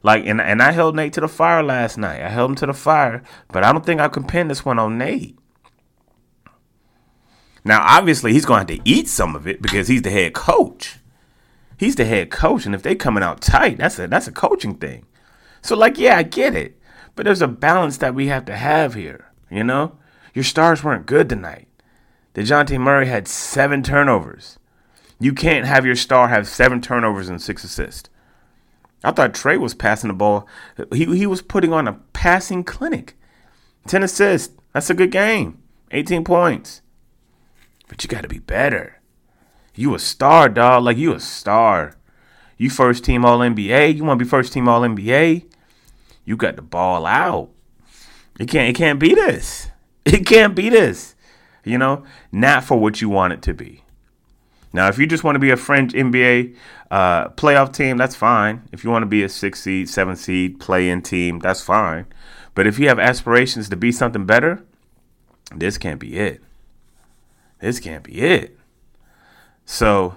like, 0.02 0.24
and 0.24 0.40
and 0.40 0.62
I 0.62 0.72
held 0.72 0.96
Nate 0.96 1.12
to 1.12 1.20
the 1.20 1.28
fire 1.28 1.62
last 1.62 1.98
night. 1.98 2.22
I 2.22 2.30
held 2.30 2.52
him 2.52 2.56
to 2.56 2.66
the 2.66 2.74
fire, 2.74 3.22
but 3.48 3.62
I 3.62 3.72
don't 3.72 3.84
think 3.84 4.00
I 4.00 4.08
can 4.08 4.24
pin 4.24 4.48
this 4.48 4.64
one 4.64 4.78
on 4.78 4.96
Nate. 4.96 5.38
Now, 7.62 7.84
obviously, 7.86 8.32
he's 8.32 8.46
going 8.46 8.66
to 8.66 8.72
have 8.72 8.82
to 8.82 8.90
eat 8.90 9.06
some 9.06 9.36
of 9.36 9.46
it 9.46 9.60
because 9.60 9.88
he's 9.88 10.02
the 10.02 10.10
head 10.10 10.32
coach. 10.32 10.98
He's 11.76 11.96
the 11.96 12.06
head 12.06 12.30
coach, 12.30 12.64
and 12.64 12.74
if 12.74 12.82
they 12.82 12.94
coming 12.94 13.22
out 13.22 13.42
tight, 13.42 13.76
that's 13.76 13.98
a 13.98 14.06
that's 14.06 14.28
a 14.28 14.32
coaching 14.32 14.76
thing. 14.76 15.04
So, 15.60 15.76
like, 15.76 15.98
yeah, 15.98 16.16
I 16.16 16.22
get 16.22 16.54
it, 16.54 16.75
but 17.16 17.24
there's 17.24 17.42
a 17.42 17.48
balance 17.48 17.96
that 17.96 18.14
we 18.14 18.28
have 18.28 18.44
to 18.44 18.56
have 18.56 18.94
here. 18.94 19.32
You 19.50 19.64
know, 19.64 19.98
your 20.34 20.44
stars 20.44 20.84
weren't 20.84 21.06
good 21.06 21.28
tonight. 21.28 21.66
Dejounte 22.34 22.78
Murray 22.78 23.06
had 23.06 23.26
seven 23.26 23.82
turnovers. 23.82 24.58
You 25.18 25.32
can't 25.32 25.64
have 25.64 25.86
your 25.86 25.96
star 25.96 26.28
have 26.28 26.46
seven 26.46 26.82
turnovers 26.82 27.28
and 27.28 27.40
six 27.40 27.64
assists. 27.64 28.10
I 29.02 29.12
thought 29.12 29.32
Trae 29.32 29.58
was 29.58 29.74
passing 29.74 30.08
the 30.08 30.14
ball. 30.14 30.46
He, 30.92 31.04
he 31.16 31.26
was 31.26 31.40
putting 31.40 31.72
on 31.72 31.88
a 31.88 32.00
passing 32.12 32.64
clinic. 32.64 33.16
10 33.86 34.02
assists. 34.02 34.54
That's 34.72 34.90
a 34.90 34.94
good 34.94 35.10
game. 35.10 35.62
18 35.92 36.24
points. 36.24 36.82
But 37.88 38.02
you 38.02 38.08
got 38.08 38.22
to 38.22 38.28
be 38.28 38.40
better. 38.40 39.00
You 39.74 39.94
a 39.94 39.98
star, 39.98 40.48
dog. 40.48 40.84
Like 40.84 40.96
you 40.96 41.14
a 41.14 41.20
star. 41.20 41.96
You 42.58 42.68
first 42.68 43.04
team 43.04 43.24
All 43.24 43.38
NBA. 43.38 43.96
You 43.96 44.04
want 44.04 44.18
to 44.18 44.24
be 44.24 44.28
first 44.28 44.52
team 44.52 44.68
All 44.68 44.80
NBA. 44.82 45.46
You 46.26 46.36
got 46.36 46.56
the 46.56 46.62
ball 46.62 47.06
out. 47.06 47.48
It 48.38 48.50
can't. 48.50 48.68
It 48.68 48.76
can't 48.76 49.00
be 49.00 49.14
this. 49.14 49.68
It 50.06 50.24
can't 50.24 50.54
be 50.54 50.68
this 50.68 51.16
you 51.66 51.76
know, 51.76 52.04
not 52.32 52.64
for 52.64 52.78
what 52.78 53.02
you 53.02 53.10
want 53.10 53.34
it 53.34 53.42
to 53.42 53.52
be. 53.52 53.82
Now, 54.72 54.88
if 54.88 54.98
you 54.98 55.06
just 55.06 55.24
want 55.24 55.34
to 55.34 55.40
be 55.40 55.50
a 55.50 55.56
French 55.56 55.92
NBA 55.92 56.56
uh, 56.90 57.28
playoff 57.30 57.72
team, 57.72 57.96
that's 57.96 58.14
fine. 58.14 58.62
If 58.72 58.84
you 58.84 58.90
want 58.90 59.02
to 59.02 59.06
be 59.06 59.22
a 59.22 59.28
six 59.28 59.62
seed, 59.62 59.88
seven 59.88 60.16
seed 60.16 60.60
play 60.60 60.88
in 60.88 61.02
team, 61.02 61.40
that's 61.40 61.60
fine. 61.60 62.06
But 62.54 62.66
if 62.66 62.78
you 62.78 62.88
have 62.88 62.98
aspirations 62.98 63.68
to 63.68 63.76
be 63.76 63.90
something 63.90 64.24
better, 64.24 64.62
this 65.54 65.76
can't 65.76 66.00
be 66.00 66.16
it. 66.16 66.42
This 67.60 67.80
can't 67.80 68.04
be 68.04 68.20
it. 68.20 68.56
So, 69.64 70.16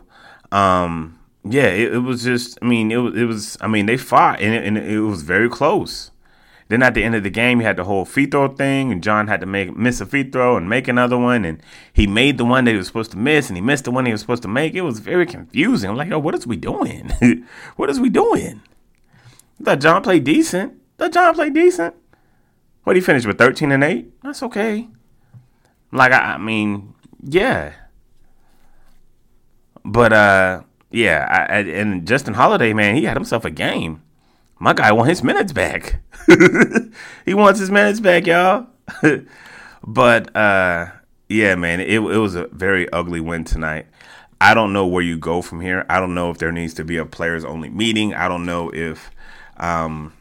um, 0.52 1.19
yeah, 1.44 1.68
it, 1.68 1.94
it 1.94 2.00
was 2.00 2.24
just. 2.24 2.58
I 2.62 2.66
mean, 2.66 2.92
it 2.92 2.98
was. 2.98 3.16
It 3.16 3.26
was. 3.26 3.58
I 3.62 3.68
mean, 3.68 3.86
they 3.86 3.98
fought, 3.98 4.42
and 4.42 4.54
it, 4.54 4.66
and 4.66 4.78
it 4.78 5.02
was 5.02 5.22
very 5.22 5.50
close. 5.50 6.12
Then 6.70 6.84
at 6.84 6.94
the 6.94 7.04
end 7.04 7.16
of 7.16 7.24
the 7.24 7.32
game, 7.32 7.60
he 7.60 7.66
had 7.66 7.78
the 7.78 7.86
whole 7.86 8.06
free 8.06 8.28
throw 8.28 8.48
thing, 8.48 8.92
and 8.92 9.02
John 9.02 9.28
had 9.28 9.40
to 9.40 9.48
make 9.48 9.76
miss 9.76 10.02
a 10.02 10.06
free 10.06 10.24
throw 10.24 10.56
and 10.56 10.70
make 10.70 10.88
another 10.88 11.18
one, 11.18 11.44
and 11.44 11.62
he 11.92 12.06
made 12.06 12.38
the 12.38 12.46
one 12.46 12.66
that 12.66 12.72
he 12.72 12.78
was 12.78 12.88
supposed 12.88 13.12
to 13.12 13.18
miss, 13.18 13.50
and 13.50 13.58
he 13.58 13.62
missed 13.62 13.86
the 13.86 13.92
one 13.92 14.06
he 14.06 14.12
was 14.12 14.22
supposed 14.22 14.44
to 14.44 14.48
make. 14.48 14.76
It 14.76 14.82
was 14.82 15.00
very 15.00 15.26
confusing. 15.26 15.90
I'm 15.90 15.96
like, 15.96 16.10
yo, 16.10 16.20
what 16.20 16.36
is 16.36 16.46
we 16.46 16.58
doing? 16.58 17.10
what 17.76 17.90
is 17.90 18.00
we 18.00 18.10
doing? 18.10 18.62
Thought 19.64 19.82
John 19.82 20.04
played 20.04 20.24
decent. 20.24 20.80
Thought 20.98 21.14
John 21.14 21.34
played 21.34 21.56
decent. 21.56 21.96
What 22.84 22.96
he 22.96 23.02
finished 23.02 23.26
with 23.26 23.38
13 23.38 23.72
and 23.72 23.84
8? 23.84 24.22
That's 24.24 24.44
okay. 24.44 24.88
Like 25.92 26.12
I, 26.12 26.34
I 26.34 26.38
mean, 26.38 26.94
yeah. 27.24 27.74
But 29.84 30.14
uh 30.14 30.62
yeah, 30.92 31.28
I, 31.30 31.58
I, 31.58 31.60
and 31.60 32.08
Justin 32.08 32.34
Holiday, 32.34 32.74
man, 32.74 32.96
he 32.96 33.04
had 33.04 33.16
himself 33.16 33.46
a 33.46 33.52
game. 33.52 34.02
My 34.60 34.74
guy 34.74 34.92
want 34.92 35.10
his 35.10 35.24
minutes 35.24 35.54
back. 35.54 36.02
he 37.26 37.34
wants 37.34 37.60
his 37.60 37.72
minutes 37.72 38.00
back, 38.00 38.28
y'all. 38.28 38.68
but 39.84 40.36
uh, 40.36 40.88
yeah, 41.30 41.56
man, 41.56 41.80
it, 41.80 42.00
it 42.00 42.00
was 42.00 42.36
a 42.36 42.48
very 42.48 42.92
ugly 42.92 43.22
win 43.22 43.44
tonight. 43.44 43.86
I 44.42 44.54
don't 44.54 44.74
know 44.74 44.88
where 44.88 45.04
you 45.04 45.18
go 45.18 45.42
from 45.42 45.62
here. 45.62 45.86
I 45.90 46.00
don't 46.00 46.14
know 46.14 46.32
if 46.32 46.38
there 46.40 46.52
needs 46.52 46.74
to 46.76 46.86
be 46.86 46.98
a 46.98 47.06
players 47.06 47.46
only 47.46 47.70
meeting. 47.70 48.14
I 48.14 48.28
don't 48.28 48.46
know 48.46 48.70
if, 48.74 49.12
um, 49.58 50.14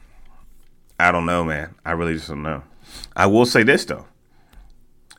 I 1.00 1.12
don't 1.12 1.26
know, 1.26 1.44
man. 1.44 1.74
I 1.84 1.92
really 1.92 2.14
just 2.14 2.28
don't 2.28 2.42
know. 2.42 2.62
I 3.16 3.26
will 3.26 3.46
say 3.46 3.62
this 3.62 3.84
though. 3.84 4.06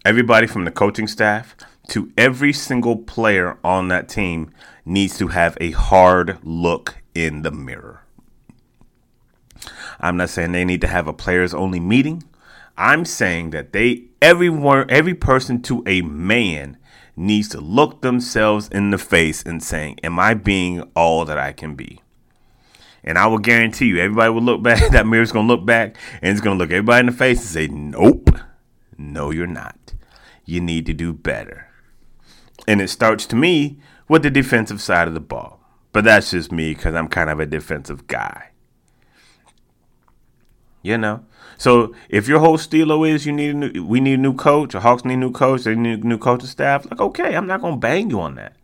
Everybody 0.05 0.47
from 0.47 0.65
the 0.65 0.71
coaching 0.71 1.07
staff 1.07 1.55
to 1.89 2.11
every 2.17 2.53
single 2.53 2.97
player 2.97 3.57
on 3.63 3.87
that 3.89 4.09
team 4.09 4.51
needs 4.85 5.17
to 5.17 5.27
have 5.27 5.57
a 5.61 5.71
hard 5.71 6.39
look 6.43 6.97
in 7.13 7.41
the 7.41 7.51
mirror. 7.51 8.03
I'm 9.99 10.17
not 10.17 10.29
saying 10.29 10.51
they 10.51 10.65
need 10.65 10.81
to 10.81 10.87
have 10.87 11.07
a 11.07 11.13
players 11.13 11.53
only 11.53 11.79
meeting. 11.79 12.23
I'm 12.77 13.03
saying 13.03 13.49
that 13.49 13.73
they 13.73 14.05
everyone 14.21 14.89
every 14.89 15.13
person 15.13 15.61
to 15.63 15.83
a 15.85 16.01
man 16.01 16.77
needs 17.15 17.49
to 17.49 17.59
look 17.59 18.01
themselves 18.01 18.69
in 18.69 18.91
the 18.91 18.97
face 18.97 19.43
and 19.43 19.61
saying, 19.61 19.99
"Am 20.03 20.17
I 20.17 20.33
being 20.33 20.81
all 20.95 21.25
that 21.25 21.37
I 21.37 21.51
can 21.51 21.75
be?" 21.75 21.99
And 23.03 23.17
I 23.17 23.27
will 23.27 23.39
guarantee 23.39 23.87
you, 23.87 23.99
everybody 23.99 24.31
will 24.31 24.41
look 24.41 24.63
back. 24.69 24.91
That 24.91 25.07
mirror's 25.07 25.33
gonna 25.33 25.47
look 25.47 25.65
back 25.65 25.97
and 26.21 26.31
it's 26.31 26.41
gonna 26.41 26.57
look 26.57 26.71
everybody 26.71 27.01
in 27.01 27.05
the 27.07 27.11
face 27.11 27.39
and 27.39 27.47
say, 27.47 27.67
"Nope, 27.67 28.39
no, 28.97 29.31
you're 29.31 29.47
not. 29.47 29.93
You 30.45 30.61
need 30.61 30.85
to 30.85 30.93
do 30.93 31.11
better." 31.11 31.68
And 32.67 32.81
it 32.81 32.89
starts 32.89 33.25
to 33.27 33.35
me 33.35 33.77
with 34.07 34.23
the 34.23 34.29
defensive 34.29 34.81
side 34.81 35.07
of 35.07 35.13
the 35.13 35.19
ball. 35.19 35.59
But 35.91 36.03
that's 36.03 36.31
just 36.31 36.51
me 36.51 36.73
because 36.73 36.95
I'm 36.95 37.07
kind 37.07 37.29
of 37.29 37.39
a 37.39 37.45
defensive 37.45 38.07
guy. 38.07 38.49
You 40.81 40.97
know. 40.97 41.25
So 41.57 41.93
if 42.07 42.27
your 42.27 42.39
whole 42.39 42.57
stilo 42.57 43.03
is 43.03 43.25
you 43.25 43.33
need 43.33 43.49
a 43.49 43.53
new, 43.53 43.85
we 43.85 43.99
need 43.99 44.13
a 44.13 44.21
new 44.21 44.33
coach, 44.33 44.73
or 44.73 44.79
Hawks 44.79 45.03
need 45.03 45.15
a 45.15 45.17
new 45.17 45.31
coach, 45.31 45.63
they 45.63 45.75
need 45.75 46.03
a 46.03 46.07
new 46.07 46.17
coaching 46.17 46.47
staff, 46.47 46.89
like 46.89 47.01
okay, 47.01 47.35
I'm 47.35 47.47
not 47.47 47.61
gonna 47.61 47.75
bang 47.75 48.09
you 48.09 48.21
on 48.21 48.35
that. 48.35 48.55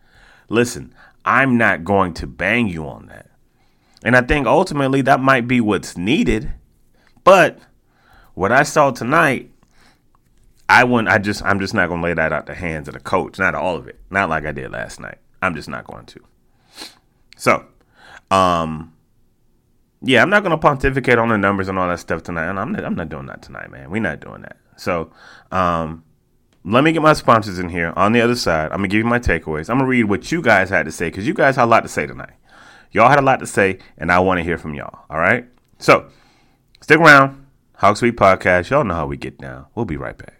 Listen, 0.47 0.93
I'm 1.25 1.57
not 1.57 1.83
going 1.83 2.13
to 2.15 2.27
bang 2.27 2.67
you 2.67 2.87
on 2.87 3.07
that. 3.07 3.29
And 4.03 4.15
I 4.15 4.21
think 4.21 4.45
ultimately 4.45 5.01
that 5.01 5.19
might 5.19 5.47
be 5.47 5.59
what's 5.59 5.97
needed. 5.97 6.53
But 7.23 7.59
what 8.35 8.51
I 8.51 8.63
saw 8.63 8.91
tonight, 8.91 9.49
I 10.67 10.83
wouldn't 10.83 11.09
I 11.09 11.19
just 11.19 11.43
I'm 11.43 11.59
just 11.59 11.73
not 11.73 11.89
gonna 11.89 12.01
lay 12.01 12.13
that 12.13 12.33
out 12.33 12.45
the 12.45 12.55
hands 12.55 12.87
of 12.87 12.93
the 12.93 12.99
coach. 12.99 13.37
Not 13.39 13.55
all 13.55 13.75
of 13.75 13.87
it. 13.87 13.99
Not 14.09 14.29
like 14.29 14.45
I 14.45 14.51
did 14.51 14.71
last 14.71 14.99
night. 14.99 15.17
I'm 15.41 15.55
just 15.55 15.69
not 15.69 15.85
going 15.85 16.05
to. 16.07 16.19
So, 17.37 17.65
um, 18.31 18.93
yeah, 20.01 20.21
I'm 20.21 20.29
not 20.29 20.43
gonna 20.43 20.57
pontificate 20.57 21.17
on 21.17 21.29
the 21.29 21.37
numbers 21.37 21.67
and 21.67 21.77
all 21.77 21.87
that 21.87 21.99
stuff 21.99 22.23
tonight. 22.23 22.49
And 22.49 22.59
I'm 22.59 22.71
not, 22.71 22.83
I'm 22.83 22.95
not 22.95 23.09
doing 23.09 23.27
that 23.27 23.41
tonight, 23.41 23.69
man. 23.71 23.91
We're 23.91 24.01
not 24.01 24.19
doing 24.19 24.41
that. 24.41 24.57
So, 24.77 25.11
um, 25.51 26.03
let 26.63 26.83
me 26.83 26.91
get 26.91 27.01
my 27.01 27.13
sponsors 27.13 27.59
in 27.59 27.69
here. 27.69 27.93
On 27.95 28.11
the 28.11 28.21
other 28.21 28.35
side, 28.35 28.71
I'm 28.71 28.79
gonna 28.79 28.87
give 28.87 28.99
you 28.99 29.05
my 29.05 29.19
takeaways. 29.19 29.69
I'm 29.69 29.77
gonna 29.77 29.89
read 29.89 30.05
what 30.05 30.31
you 30.31 30.41
guys 30.41 30.69
had 30.69 30.85
to 30.85 30.91
say 30.91 31.07
because 31.07 31.27
you 31.27 31.33
guys 31.33 31.55
had 31.55 31.65
a 31.65 31.67
lot 31.67 31.81
to 31.81 31.87
say 31.87 32.07
tonight. 32.07 32.33
Y'all 32.91 33.09
had 33.09 33.19
a 33.19 33.23
lot 33.23 33.39
to 33.39 33.47
say, 33.47 33.77
and 33.97 34.11
I 34.11 34.19
want 34.19 34.39
to 34.39 34.43
hear 34.43 34.57
from 34.57 34.73
y'all. 34.73 35.05
All 35.09 35.19
right. 35.19 35.45
So, 35.79 36.09
stick 36.81 36.99
around. 36.99 37.45
Hawks 37.75 38.01
Beat 38.01 38.15
Podcast. 38.15 38.69
Y'all 38.69 38.85
know 38.85 38.93
how 38.93 39.05
we 39.05 39.17
get 39.17 39.37
down. 39.37 39.65
We'll 39.75 39.85
be 39.85 39.97
right 39.97 40.17
back. 40.17 40.39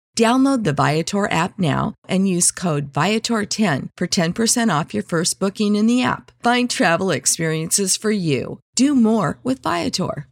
Download 0.17 0.63
the 0.63 0.73
Viator 0.73 1.31
app 1.31 1.57
now 1.57 1.93
and 2.07 2.27
use 2.27 2.51
code 2.51 2.91
Viator10 2.91 3.89
for 3.95 4.07
10% 4.07 4.79
off 4.79 4.93
your 4.93 5.03
first 5.03 5.39
booking 5.39 5.75
in 5.75 5.87
the 5.87 6.03
app. 6.03 6.31
Find 6.43 6.69
travel 6.69 7.11
experiences 7.11 7.95
for 7.95 8.11
you. 8.11 8.59
Do 8.75 8.93
more 8.93 9.39
with 9.43 9.63
Viator. 9.63 10.27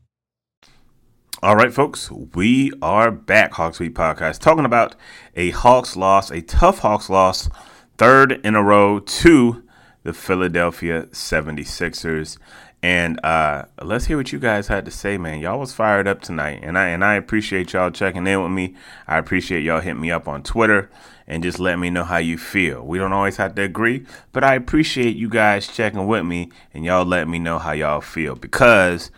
All 1.42 1.56
right, 1.56 1.74
folks, 1.74 2.12
we 2.12 2.74
are 2.82 3.12
back, 3.12 3.54
Hawks 3.54 3.80
Beat 3.80 3.96
Podcast, 3.96 4.40
talking 4.40 4.66
about 4.66 4.96
a 5.38 5.52
Hawks 5.52 5.96
loss, 5.96 6.30
a 6.32 6.42
tough 6.42 6.80
Hawks 6.80 7.10
loss, 7.10 7.50
third 7.98 8.46
in 8.46 8.56
a 8.56 8.64
row 8.64 9.00
to 9.00 9.64
the 10.04 10.14
Philadelphia 10.14 11.04
76ers. 11.08 12.38
And 12.82 13.24
uh, 13.26 13.66
let's 13.82 14.06
hear 14.06 14.16
what 14.16 14.32
you 14.32 14.40
guys 14.40 14.68
had 14.68 14.86
to 14.86 14.92
say, 14.92 15.18
man. 15.18 15.42
Y'all 15.42 15.60
was 15.60 15.74
fired 15.74 16.08
up 16.08 16.22
tonight, 16.22 16.62
and 16.64 16.78
I 16.78 16.88
and 16.88 17.04
I 17.04 17.16
appreciate 17.16 17.74
y'all 17.74 17.92
checking 17.92 18.26
in 18.26 18.42
with 18.42 18.52
me. 18.52 18.76
I 19.06 19.18
appreciate 19.18 19.64
y'all 19.64 19.82
hitting 19.82 20.00
me 20.00 20.12
up 20.12 20.30
on 20.30 20.44
Twitter 20.44 20.90
and 21.28 21.44
just 21.44 21.60
let 21.60 21.78
me 21.78 21.90
know 21.90 22.04
how 22.04 22.18
you 22.18 22.38
feel. 22.38 22.82
We 22.82 22.98
don't 22.98 23.14
always 23.14 23.38
have 23.38 23.54
to 23.56 23.62
agree, 23.62 24.06
but 24.32 24.44
I 24.44 24.56
appreciate 24.56 25.16
you 25.16 25.30
guys 25.30 25.68
checking 25.68 26.08
with 26.08 26.26
me 26.26 26.52
and 26.74 26.84
y'all 26.84 27.06
let 27.06 27.28
me 27.28 27.38
know 27.38 27.60
how 27.60 27.72
y'all 27.74 28.02
feel 28.02 28.36
because 28.36 29.12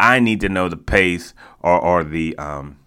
I 0.00 0.18
need 0.18 0.40
to 0.40 0.48
know 0.48 0.68
the 0.68 0.76
pace 0.76 1.34
or 1.60 1.78
or 1.78 2.04
the 2.04 2.36
um 2.38 2.78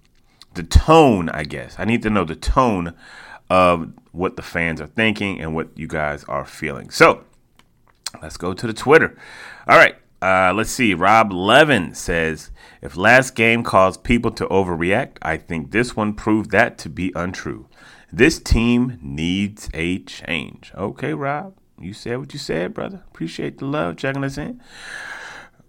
the 0.54 0.64
tone, 0.64 1.30
I 1.30 1.44
guess. 1.44 1.76
I 1.78 1.86
need 1.86 2.02
to 2.04 2.10
know 2.10 2.26
the 2.26 2.36
tone 2.36 2.94
of 3.50 3.92
what 4.12 4.36
the 4.36 4.42
fans 4.42 4.82
are 4.82 4.88
thinking 4.88 5.40
and 5.40 5.54
what 5.54 5.78
you 5.78 5.88
guys 5.88 6.24
are 6.26 6.46
feeling. 6.46 6.90
So 6.90 7.24
let's 8.22 8.38
go 8.38 8.54
to 8.54 8.68
the 8.68 8.74
Twitter. 8.74 9.18
All 9.68 9.78
right. 9.78 9.96
Uh, 10.22 10.54
let's 10.56 10.70
see. 10.70 10.94
Rob 10.94 11.34
Levin 11.34 11.96
says, 11.96 12.52
if 12.82 12.96
last 12.96 13.34
game 13.34 13.64
caused 13.64 14.04
people 14.04 14.30
to 14.32 14.46
overreact, 14.48 15.18
I 15.22 15.38
think 15.38 15.72
this 15.72 15.96
one 15.96 16.14
proved 16.14 16.52
that 16.52 16.78
to 16.80 16.90
be 16.90 17.14
untrue. 17.16 17.68
This 18.12 18.40
team 18.40 19.00
needs 19.02 19.70
a 19.74 20.00
change. 20.00 20.74
Okay, 20.76 21.14
Rob, 21.14 21.56
you 21.80 21.94
said 21.94 22.20
what 22.20 22.34
you 22.34 22.40
said, 22.40 22.74
brother. 22.74 23.04
Appreciate 23.08 23.58
the 23.58 23.66
love 23.66 23.96
checking 23.98 24.24
us 24.24 24.38
in. 24.38 24.62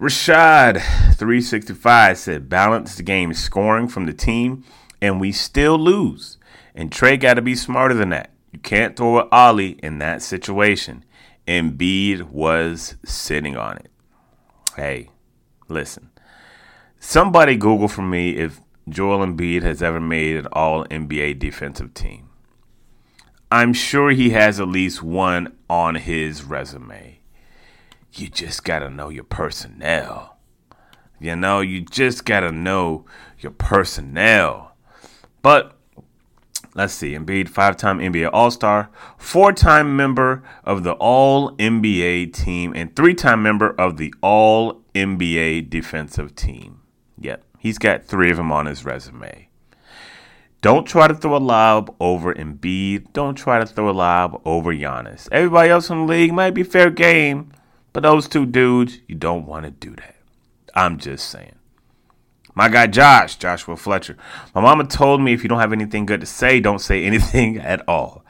Rashad365 0.01 2.17
said, 2.17 2.49
balance 2.49 2.97
the 2.97 3.05
game 3.05 3.33
scoring 3.33 3.89
from 3.89 4.07
the 4.07 4.13
team, 4.13 4.65
and 5.01 5.21
we 5.21 5.33
still 5.33 5.79
lose. 5.79 6.39
And 6.75 6.91
Trae 6.91 7.21
got 7.21 7.35
to 7.35 7.43
be 7.43 7.55
smarter 7.55 7.95
than 7.95 8.09
that. 8.11 8.33
You 8.51 8.59
can't 8.59 8.97
throw 8.97 9.21
an 9.21 9.29
alley 9.31 9.79
in 9.83 9.99
that 9.99 10.21
situation. 10.21 11.05
Embiid 11.47 12.23
was 12.23 12.97
sitting 13.05 13.57
on 13.57 13.79
it. 13.79 13.91
Hey, 14.77 15.11
listen. 15.69 16.11
Somebody 16.99 17.57
Google 17.57 17.89
for 17.89 18.03
me 18.03 18.37
if 18.37 18.61
Joel 18.89 19.27
Embiid 19.27 19.63
has 19.63 19.83
ever 19.83 20.01
made 20.01 20.37
an 20.37 20.47
all 20.53 20.85
NBA 20.87 21.39
defensive 21.39 21.95
team. 21.95 22.29
I'm 23.51 23.73
sure 23.73 24.11
he 24.11 24.31
has 24.31 24.61
at 24.61 24.69
least 24.69 25.03
one 25.03 25.57
on 25.69 25.97
his 25.97 26.45
resume. 26.45 27.21
You 28.15 28.29
just 28.29 28.65
got 28.65 28.79
to 28.81 28.91
know 28.91 29.09
your 29.09 29.25
personnel. 29.25 30.39
You 31.21 31.37
know, 31.37 31.61
you 31.61 31.83
just 31.83 32.25
got 32.25 32.41
to 32.41 32.53
know 32.53 33.05
your 33.39 33.53
personnel. 33.53 34.75
But 35.43 35.79
let's 36.75 36.95
see, 36.95 37.13
Embiid, 37.13 37.49
five 37.49 37.77
time 37.77 37.99
NBA 37.99 38.31
All 38.33 38.51
Star, 38.51 38.91
four 39.17 39.53
time 39.53 39.97
member 39.97 40.43
of 40.65 40.83
the 40.83 40.93
All 40.93 41.53
NBA 41.57 42.33
team, 42.33 42.73
and 42.75 42.95
three 42.95 43.15
time 43.15 43.43
member 43.43 43.71
of 43.79 43.97
the 43.97 44.13
All 44.21 44.83
NBA 44.95 45.71
defensive 45.71 46.35
team. 46.35 46.81
Yep, 47.19 47.45
he's 47.59 47.79
got 47.79 48.05
three 48.05 48.31
of 48.31 48.37
them 48.37 48.53
on 48.53 48.67
his 48.67 48.85
resume. 48.85 49.49
Don't 50.61 50.87
try 50.87 51.09
to 51.09 51.15
throw 51.15 51.37
a 51.37 51.39
lob 51.39 51.95
over 51.99 52.33
Embiid. 52.33 53.13
Don't 53.13 53.35
try 53.35 53.59
to 53.59 53.67
throw 53.67 53.91
a 53.91 53.93
lob 53.93 54.41
over 54.45 54.73
Giannis. 54.73 55.29
Everybody 55.33 55.71
else 55.71 55.91
in 55.91 55.99
the 55.99 56.13
league 56.13 56.33
might 56.33 56.55
be 56.55 56.63
fair 56.63 56.89
game, 56.89 57.51
but 57.93 58.05
those 58.05 58.29
two 58.29 58.47
dudes, 58.47 58.99
you 59.09 59.17
don't 59.17 59.47
want 59.47 59.65
to 59.65 59.73
do 59.73 59.91
that. 59.97 60.15
I'm 60.75 60.99
just 60.99 61.29
saying. 61.29 61.57
My 62.55 62.69
guy 62.69 62.87
Josh, 62.87 63.37
Joshua 63.37 63.77
Fletcher. 63.77 64.17
My 64.55 64.61
mama 64.61 64.85
told 64.85 65.23
me 65.23 65.33
if 65.33 65.43
you 65.43 65.49
don't 65.49 65.61
have 65.61 65.73
anything 65.73 66.05
good 66.05 66.21
to 66.21 66.27
say, 66.27 66.61
don't 66.61 66.81
say 66.81 67.05
anything 67.07 67.59
at 67.59 67.87
all. 67.89 68.25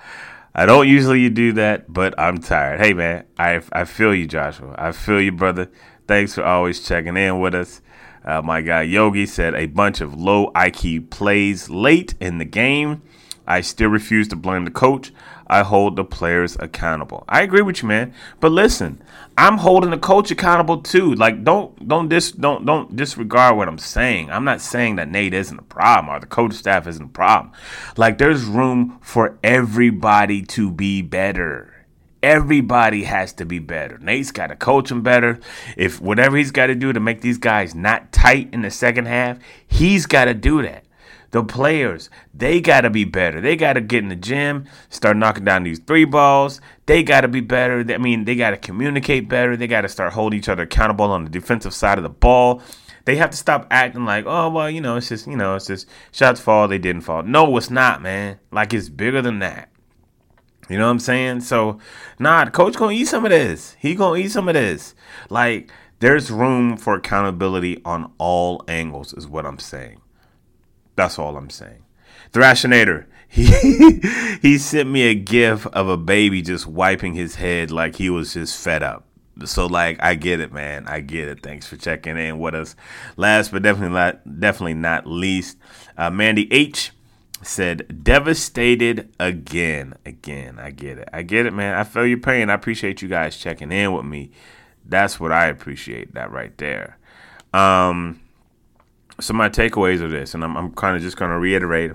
I 0.55 0.67
don't 0.67 0.87
usually 0.87 1.29
do 1.31 1.53
that, 1.55 1.93
but 1.93 2.15
I'm 2.19 2.39
tired. 2.39 2.81
Hey 2.81 2.93
man, 2.93 3.25
I 3.39 3.63
I 3.73 3.85
feel 3.85 4.15
you, 4.15 4.27
Joshua. 4.27 4.75
I 4.79 4.93
feel 4.93 5.21
you, 5.21 5.33
brother. 5.33 5.71
Thanks 6.07 6.35
for 6.35 6.45
always 6.45 6.81
checking 6.81 7.17
in 7.17 7.41
with 7.41 7.55
us. 7.55 7.81
Uh, 8.25 8.43
my 8.43 8.61
guy 8.61 8.83
Yogi 8.83 9.27
said 9.27 9.55
a 9.55 9.67
bunch 9.67 10.01
of 10.01 10.15
low 10.15 10.53
IQ 10.53 11.11
plays 11.11 11.69
late 11.71 12.15
in 12.21 12.39
the 12.39 12.45
game. 12.45 13.03
I 13.47 13.61
still 13.63 13.89
refuse 13.89 14.29
to 14.29 14.37
blame 14.37 14.65
the 14.65 14.71
coach. 14.71 15.11
I 15.53 15.65
hold 15.65 15.97
the 15.97 16.05
players 16.05 16.57
accountable. 16.59 17.25
I 17.29 17.43
agree 17.43 17.61
with 17.61 17.83
you, 17.83 17.89
man. 17.89 18.15
But 18.41 18.53
listen, 18.53 19.03
I'm 19.37 19.59
holding 19.59 19.91
the 19.91 19.99
coach 19.99 20.31
accountable 20.31 20.81
too. 20.81 21.15
Like 21.15 21.45
don't 21.45 21.87
don't 21.87 22.09
dis 22.09 22.33
don't 22.33 22.65
don't 22.65 22.97
disregard 22.97 23.59
what 23.59 23.69
I'm 23.69 23.77
saying. 23.77 24.31
I'm 24.31 24.45
not 24.45 24.63
saying 24.63 24.97
that 24.97 25.11
Nate 25.11 25.35
isn't 25.35 25.59
a 25.59 25.63
problem 25.65 26.09
or 26.09 26.19
the 26.21 26.27
coach 26.27 26.55
staff 26.55 26.87
isn't 26.87 27.05
a 27.05 27.09
problem. 27.09 27.53
Like 27.99 28.17
there's 28.17 28.45
room 28.45 28.99
for 29.03 29.39
everybody 29.45 30.41
to 30.57 30.71
be 30.71 31.03
better. 31.03 31.85
Everybody 32.23 33.05
has 33.05 33.35
to 33.35 33.45
be 33.45 33.59
better. 33.59 33.99
Nate's 33.99 34.31
got 34.31 34.47
to 34.47 34.57
coach 34.57 34.89
them 34.89 35.03
better. 35.03 35.39
If 35.77 36.01
whatever 36.01 36.39
he's 36.39 36.53
got 36.53 36.69
to 36.69 36.75
do 36.75 36.95
to 36.95 37.01
make 37.01 37.21
these 37.21 37.37
guys 37.37 37.75
not 37.75 38.11
tight 38.11 38.49
in 38.55 38.63
the 38.63 38.71
second 38.71 39.05
half, 39.05 39.39
he's 39.67 40.07
got 40.07 40.25
to 40.25 40.35
do 40.35 40.63
that. 40.63 40.85
The 41.33 41.43
players, 41.43 42.11
they 42.35 42.61
got 42.61 42.83
to 42.83 42.91
be 42.91 43.05
better. 43.05 43.41
They 43.41 43.57
got 43.57 43.73
to 43.73 43.81
get 43.81 44.03
in 44.03 44.11
the 44.11 44.17
gym, 44.17 44.67
start 44.91 45.17
knocking 45.17 45.45
down 45.45 45.63
these 45.63 45.79
three 45.79 46.05
balls. 46.05 46.61
They 46.85 47.03
got 47.03 47.23
to 47.23 47.29
be 47.29 47.41
better. 47.41 47.85
I 47.89 47.97
mean, 47.97 48.27
they 48.27 48.37
got 48.37 48.51
to 48.51 48.59
communicate 48.59 49.31
better. 49.31 49.57
They 49.57 49.67
got 49.67 49.81
to 49.81 49.89
start 49.89 50.13
holding 50.13 50.39
each 50.39 50.51
other 50.51 50.65
accountable 50.65 51.07
on 51.07 51.25
the 51.25 51.31
defensive 51.31 51.73
side 51.73 51.99
of 51.99 52.05
the 52.05 52.11
ball. 52.11 52.61
They 53.07 53.17
have 53.17 53.31
to 53.31 53.37
stop 53.37 53.67
acting 53.71 54.05
like, 54.05 54.27
oh 54.27 54.51
well, 54.51 54.71
you 54.71 54.81
know, 54.81 54.97
it's 54.97 55.09
just 55.09 55.27
you 55.27 55.37
know, 55.37 55.57
it's 55.57 55.67
just 55.67 55.89
shots 56.13 56.41
fall, 56.41 56.69
they 56.69 56.79
didn't 56.79 57.03
fall. 57.03 57.23
No, 57.23 57.57
it's 57.57 57.71
not, 57.71 58.03
man. 58.03 58.39
Like 58.51 58.73
it's 58.75 58.89
bigger 58.89 59.23
than 59.23 59.41
that. 59.41 59.71
You 60.69 60.79
know 60.79 60.85
what 60.85 60.93
I'm 60.93 60.99
saying? 61.01 61.41
So, 61.41 61.79
nah, 62.19 62.45
coach 62.51 62.77
gonna 62.77 62.93
eat 62.93 63.07
some 63.07 63.25
of 63.25 63.31
this. 63.31 63.75
He 63.81 63.95
gonna 63.95 64.19
eat 64.19 64.29
some 64.31 64.49
of 64.49 64.55
this. 64.55 64.95
Like, 65.31 65.71
there's 65.99 66.31
room 66.31 66.77
for 66.77 66.95
accountability 66.95 67.81
on 67.85 68.13
all 68.19 68.63
angles, 68.69 69.13
is 69.15 69.27
what 69.27 69.47
I'm 69.47 69.59
saying. 69.59 70.02
That's 70.97 71.19
all 71.19 71.37
I'm 71.37 71.51
saying. 71.51 71.85
Thrashinator, 72.33 73.07
he 73.29 74.01
he 74.43 74.59
sent 74.59 74.89
me 74.89 75.03
a 75.03 75.15
gif 75.15 75.67
of 75.69 75.89
a 75.89 75.97
baby 75.97 76.43
just 76.43 76.67
wiping 76.67 77.15
his 77.15 77.37
head 77.37 77.71
like 77.71 77.97
he 77.97 78.11
was 78.11 78.35
just 78.35 78.63
fed 78.63 78.83
up. 78.83 79.07
So 79.45 79.67
like 79.67 80.03
I 80.03 80.15
get 80.15 80.41
it, 80.41 80.53
man. 80.53 80.87
I 80.87 81.01
get 81.01 81.29
it. 81.29 81.43
Thanks 81.43 81.67
for 81.67 81.77
checking 81.77 82.19
in 82.19 82.39
with 82.39 82.55
us. 82.55 82.77
Last 83.17 83.53
but 83.53 83.63
definitely 83.63 83.95
not 83.95 84.41
definitely 84.41 84.75
not 84.75 85.07
least, 85.07 85.57
uh, 85.97 86.11
Mandy 86.11 86.53
H 86.53 86.93
said 87.43 88.05
devastated 88.05 89.13
again. 89.19 89.95
Again, 90.05 90.59
I 90.59 90.71
get 90.71 90.99
it. 90.99 91.09
I 91.13 91.23
get 91.23 91.47
it, 91.47 91.53
man. 91.53 91.75
I 91.75 91.85
feel 91.85 92.07
your 92.07 92.19
pain. 92.19 92.51
I 92.51 92.55
appreciate 92.55 93.03
you 93.03 93.09
guys 93.09 93.37
checking 93.37 93.73
in 93.73 93.93
with 93.93 94.05
me. 94.05 94.31
That's 94.85 95.19
what 95.19 95.33
I 95.33 95.47
appreciate. 95.47 96.15
That 96.15 96.31
right 96.31 96.57
there. 96.59 96.99
Um, 97.53 98.21
so 99.23 99.33
my 99.35 99.49
takeaways 99.49 100.03
of 100.03 100.11
this, 100.11 100.35
and 100.35 100.45
I'm, 100.45 100.57
I'm 100.57 100.73
kind 100.73 100.97
of 100.97 101.03
just 101.03 101.17
going 101.17 101.31
to 101.31 101.39
reiterate 101.39 101.93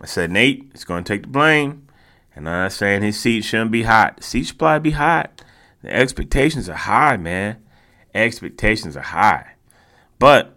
I 0.00 0.06
said 0.06 0.30
Nate 0.30 0.70
is 0.74 0.84
going 0.84 1.04
to 1.04 1.12
take 1.12 1.22
the 1.22 1.28
blame. 1.28 1.88
And 2.34 2.48
I'm 2.48 2.64
not 2.64 2.72
saying 2.72 3.02
his 3.02 3.18
seat 3.18 3.42
shouldn't 3.42 3.72
be 3.72 3.82
hot. 3.82 4.22
Seat 4.22 4.52
probably 4.56 4.90
be 4.90 4.96
hot. 4.96 5.42
The 5.82 5.92
expectations 5.92 6.68
are 6.68 6.74
high, 6.74 7.16
man. 7.16 7.62
Expectations 8.14 8.96
are 8.96 9.02
high. 9.02 9.54
But 10.18 10.56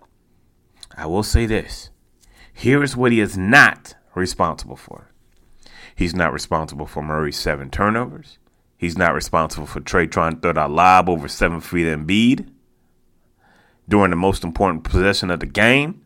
I 0.96 1.08
will 1.08 1.24
say 1.24 1.46
this 1.46 1.90
here 2.54 2.84
is 2.84 2.96
what 2.96 3.12
he 3.12 3.20
is 3.20 3.38
not 3.38 3.96
responsible 4.14 4.76
for. 4.76 5.10
He's 5.96 6.14
not 6.14 6.34
responsible 6.34 6.86
for 6.86 7.02
Murray's 7.02 7.38
seven 7.38 7.70
turnovers. 7.70 8.38
He's 8.78 8.98
not 8.98 9.14
responsible 9.14 9.68
for 9.68 9.80
Trae 9.80 10.10
trying 10.10 10.36
to 10.36 10.42
throw 10.42 10.54
that 10.54 10.72
lob 10.72 11.10
over 11.10 11.28
seven 11.28 11.62
feet 11.62 11.88
Embiid 11.88 12.50
during 13.88 14.12
the 14.12 14.16
most 14.16 14.44
important 14.44 14.84
possession 14.84 15.30
of 15.30 15.40
the 15.40 15.46
game 15.46 16.02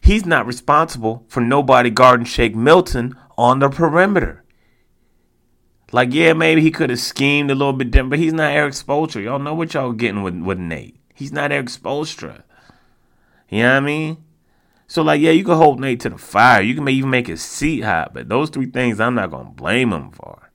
he's 0.00 0.26
not 0.26 0.46
responsible 0.46 1.24
for 1.28 1.40
nobody 1.40 1.90
guarding 1.90 2.26
Shake 2.26 2.54
Milton 2.54 3.14
on 3.36 3.58
the 3.58 3.68
perimeter. 3.68 4.44
Like, 5.90 6.12
yeah, 6.12 6.34
maybe 6.34 6.60
he 6.60 6.70
could 6.70 6.90
have 6.90 7.00
schemed 7.00 7.50
a 7.50 7.54
little 7.54 7.72
bit 7.72 7.90
different, 7.90 8.10
but 8.10 8.18
he's 8.18 8.32
not 8.32 8.52
Erik 8.52 8.74
Spoelstra. 8.74 9.24
Y'all 9.24 9.38
know 9.38 9.54
what 9.54 9.72
y'all 9.72 9.92
getting 9.92 10.22
with, 10.22 10.36
with 10.36 10.58
Nate. 10.58 11.00
He's 11.14 11.32
not 11.32 11.50
Erik 11.50 11.68
Spoelstra. 11.68 12.42
You 13.48 13.62
know 13.62 13.74
what 13.74 13.76
I 13.76 13.80
mean? 13.80 14.24
So, 14.86 15.02
like, 15.02 15.20
yeah, 15.20 15.30
you 15.30 15.44
can 15.44 15.56
hold 15.56 15.80
Nate 15.80 16.00
to 16.00 16.10
the 16.10 16.18
fire. 16.18 16.62
You 16.62 16.74
can 16.74 16.86
even 16.88 17.10
make 17.10 17.26
his 17.26 17.42
seat 17.42 17.80
hot, 17.80 18.12
but 18.12 18.28
those 18.28 18.50
three 18.50 18.66
things 18.66 19.00
I'm 19.00 19.14
not 19.14 19.30
going 19.30 19.46
to 19.46 19.52
blame 19.52 19.92
him 19.92 20.10
for. 20.10 20.50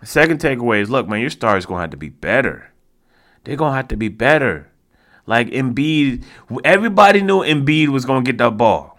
The 0.00 0.06
second 0.06 0.40
takeaway 0.40 0.80
is 0.80 0.88
look, 0.88 1.06
man, 1.06 1.20
your 1.20 1.30
star 1.30 1.58
is 1.58 1.66
going 1.66 1.78
to 1.78 1.82
have 1.82 1.90
to 1.90 1.96
be 1.98 2.08
better. 2.08 2.72
They're 3.44 3.56
going 3.56 3.72
to 3.72 3.76
have 3.76 3.88
to 3.88 3.96
be 3.96 4.08
better. 4.08 4.69
Like 5.26 5.48
Embiid, 5.48 6.24
everybody 6.64 7.22
knew 7.22 7.40
Embiid 7.40 7.88
was 7.88 8.04
gonna 8.04 8.24
get 8.24 8.38
that 8.38 8.56
ball. 8.56 8.98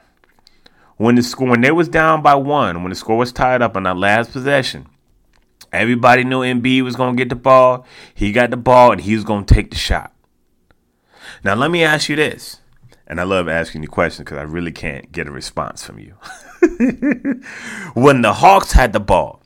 When 0.98 1.16
the 1.16 1.24
score, 1.24 1.50
when 1.50 1.62
they 1.62 1.72
was 1.72 1.90
down 1.90 2.22
by 2.22 2.36
one, 2.36 2.84
when 2.84 2.92
the 2.92 2.96
score 2.96 3.18
was 3.18 3.32
tied 3.32 3.62
up 3.62 3.76
on 3.76 3.84
that 3.84 3.98
last 3.98 4.32
possession, 4.32 4.88
everybody 5.72 6.24
knew 6.24 6.42
Embiid 6.42 6.84
was 6.84 6.96
gonna 6.96 7.18
get 7.18 7.30
the 7.30 7.36
ball. 7.36 7.86
He 8.14 8.32
got 8.32 8.52
the 8.52 8.58
ball 8.58 8.92
and 8.92 9.02
he 9.02 9.16
was 9.16 9.24
gonna 9.24 9.46
take 9.46 9.72
the 9.72 9.78
shot. 9.78 10.14
Now 11.44 11.56
let 11.56 11.72
me 11.72 11.84
ask 11.84 12.08
you 12.08 12.16
this, 12.16 12.62
and 13.08 13.20
I 13.20 13.24
love 13.24 13.48
asking 13.48 13.82
you 13.82 13.90
questions 13.90 14.26
because 14.26 14.38
I 14.38 14.44
really 14.44 14.72
can't 14.72 15.12
get 15.12 15.28
a 15.28 15.32
response 15.32 15.84
from 15.84 16.00
you. 16.00 16.16
when 17.94 18.22
the 18.22 18.34
Hawks 18.34 18.74
had 18.74 18.94
the 18.94 19.00
ball, 19.00 19.42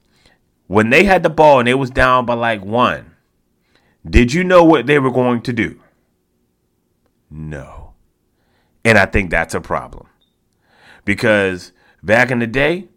when 0.67 0.89
they 0.89 1.03
had 1.03 1.23
the 1.23 1.29
ball 1.29 1.59
and 1.59 1.67
they 1.67 1.73
was 1.73 1.89
down 1.89 2.25
by 2.25 2.33
like 2.33 2.65
one, 2.65 3.15
did 4.07 4.33
you 4.33 4.43
know 4.43 4.63
what 4.63 4.85
they 4.85 4.99
were 4.99 5.11
going 5.11 5.41
to 5.43 5.53
do? 5.53 5.79
No. 7.29 7.93
And 8.83 8.97
I 8.97 9.05
think 9.05 9.29
that's 9.29 9.55
a 9.55 9.61
problem. 9.61 10.07
Because 11.03 11.71
back 12.03 12.31
in 12.31 12.39
the 12.39 12.47
day, 12.47 12.87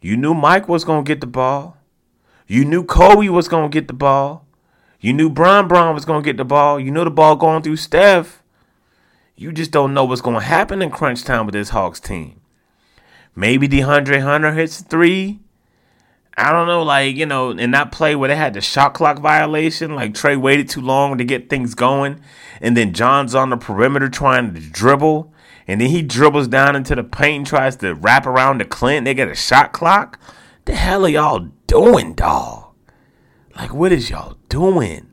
you 0.00 0.16
knew 0.16 0.34
Mike 0.34 0.68
was 0.68 0.84
going 0.84 1.04
to 1.04 1.08
get 1.08 1.20
the 1.20 1.26
ball. 1.26 1.76
You 2.46 2.64
knew 2.64 2.84
Kobe 2.84 3.28
was 3.28 3.48
going 3.48 3.70
to 3.70 3.74
get 3.74 3.88
the 3.88 3.94
ball. 3.94 4.46
You 5.00 5.12
knew 5.12 5.28
Bron 5.28 5.68
Bron 5.68 5.94
was 5.94 6.04
going 6.04 6.22
to 6.22 6.26
get 6.26 6.36
the 6.36 6.44
ball. 6.44 6.80
You 6.80 6.90
knew 6.90 7.04
the 7.04 7.10
ball 7.10 7.36
going 7.36 7.62
through 7.62 7.76
Steph. 7.76 8.42
You 9.36 9.52
just 9.52 9.70
don't 9.70 9.94
know 9.94 10.04
what's 10.04 10.20
going 10.20 10.38
to 10.38 10.44
happen 10.46 10.80
in 10.80 10.90
crunch 10.90 11.24
time 11.24 11.46
with 11.46 11.54
this 11.54 11.70
Hawks 11.70 12.00
team. 12.00 12.40
Maybe 13.34 13.68
DeAndre 13.68 14.22
Hunter 14.22 14.52
hits 14.52 14.80
three. 14.80 15.40
I 16.36 16.50
don't 16.50 16.66
know, 16.66 16.82
like, 16.82 17.16
you 17.16 17.26
know, 17.26 17.50
in 17.50 17.70
that 17.72 17.92
play 17.92 18.16
where 18.16 18.28
they 18.28 18.36
had 18.36 18.54
the 18.54 18.60
shot 18.60 18.94
clock 18.94 19.20
violation, 19.20 19.94
like 19.94 20.14
Trae 20.14 20.40
waited 20.40 20.68
too 20.68 20.80
long 20.80 21.16
to 21.18 21.24
get 21.24 21.48
things 21.48 21.74
going, 21.74 22.20
and 22.60 22.76
then 22.76 22.92
John's 22.92 23.34
on 23.34 23.50
the 23.50 23.56
perimeter 23.56 24.08
trying 24.08 24.52
to 24.52 24.60
dribble, 24.60 25.32
and 25.68 25.80
then 25.80 25.90
he 25.90 26.02
dribbles 26.02 26.48
down 26.48 26.74
into 26.74 26.96
the 26.96 27.04
paint 27.04 27.36
and 27.36 27.46
tries 27.46 27.76
to 27.76 27.94
wrap 27.94 28.26
around 28.26 28.60
the 28.60 28.64
Clint. 28.64 29.04
They 29.04 29.14
get 29.14 29.28
a 29.28 29.34
shot 29.34 29.72
clock. 29.72 30.18
The 30.64 30.74
hell 30.74 31.06
are 31.06 31.08
y'all 31.08 31.50
doing, 31.68 32.14
dog? 32.14 32.74
Like, 33.54 33.72
what 33.72 33.92
is 33.92 34.10
y'all 34.10 34.36
doing? 34.48 35.10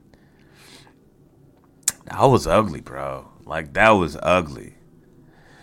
That 2.06 2.24
was 2.24 2.48
ugly, 2.48 2.82
bro. 2.82 3.30
Like, 3.46 3.74
that 3.74 3.92
was 3.92 4.18
ugly. 4.24 4.76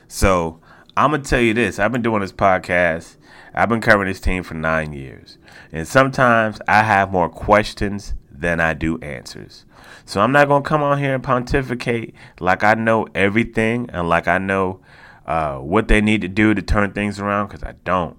So, 0.07 0.61
I'm 0.97 1.11
going 1.11 1.23
to 1.23 1.29
tell 1.29 1.41
you 1.41 1.53
this. 1.53 1.79
I've 1.79 1.93
been 1.93 2.03
doing 2.03 2.21
this 2.21 2.33
podcast 2.33 3.17
I've 3.59 3.69
been 3.69 3.81
covering 3.81 4.09
this 4.09 4.21
team 4.21 4.45
for 4.45 4.55
nine 4.55 4.93
years, 4.93 5.37
and 5.73 5.87
sometimes 5.87 6.61
I 6.67 6.83
have 6.83 7.13
more 7.13 7.29
questions 7.29 8.15
than 8.31 8.61
I 8.61 8.75
do 8.75 8.99
answers. 8.99 9.65
So 10.05 10.21
I'm 10.21 10.33
not 10.33 10.49
gonna 10.49 10.65
come 10.65 10.83
on 10.83 10.99
here 10.99 11.15
and 11.15 11.23
pontificate 11.23 12.15
like 12.41 12.65
I 12.65 12.75
know 12.75 13.07
everything 13.15 13.91
and 13.93 14.09
like 14.09 14.29
I 14.29 14.39
know 14.39 14.81
uh, 15.27 15.59
what 15.59 15.89
they 15.89 16.01
need 16.01 16.23
to 16.23 16.29
do 16.29 16.55
to 16.55 16.63
turn 16.63 16.93
things 16.93 17.21
around 17.21 17.49
because 17.49 17.63
I 17.63 17.75
don't. 17.85 18.17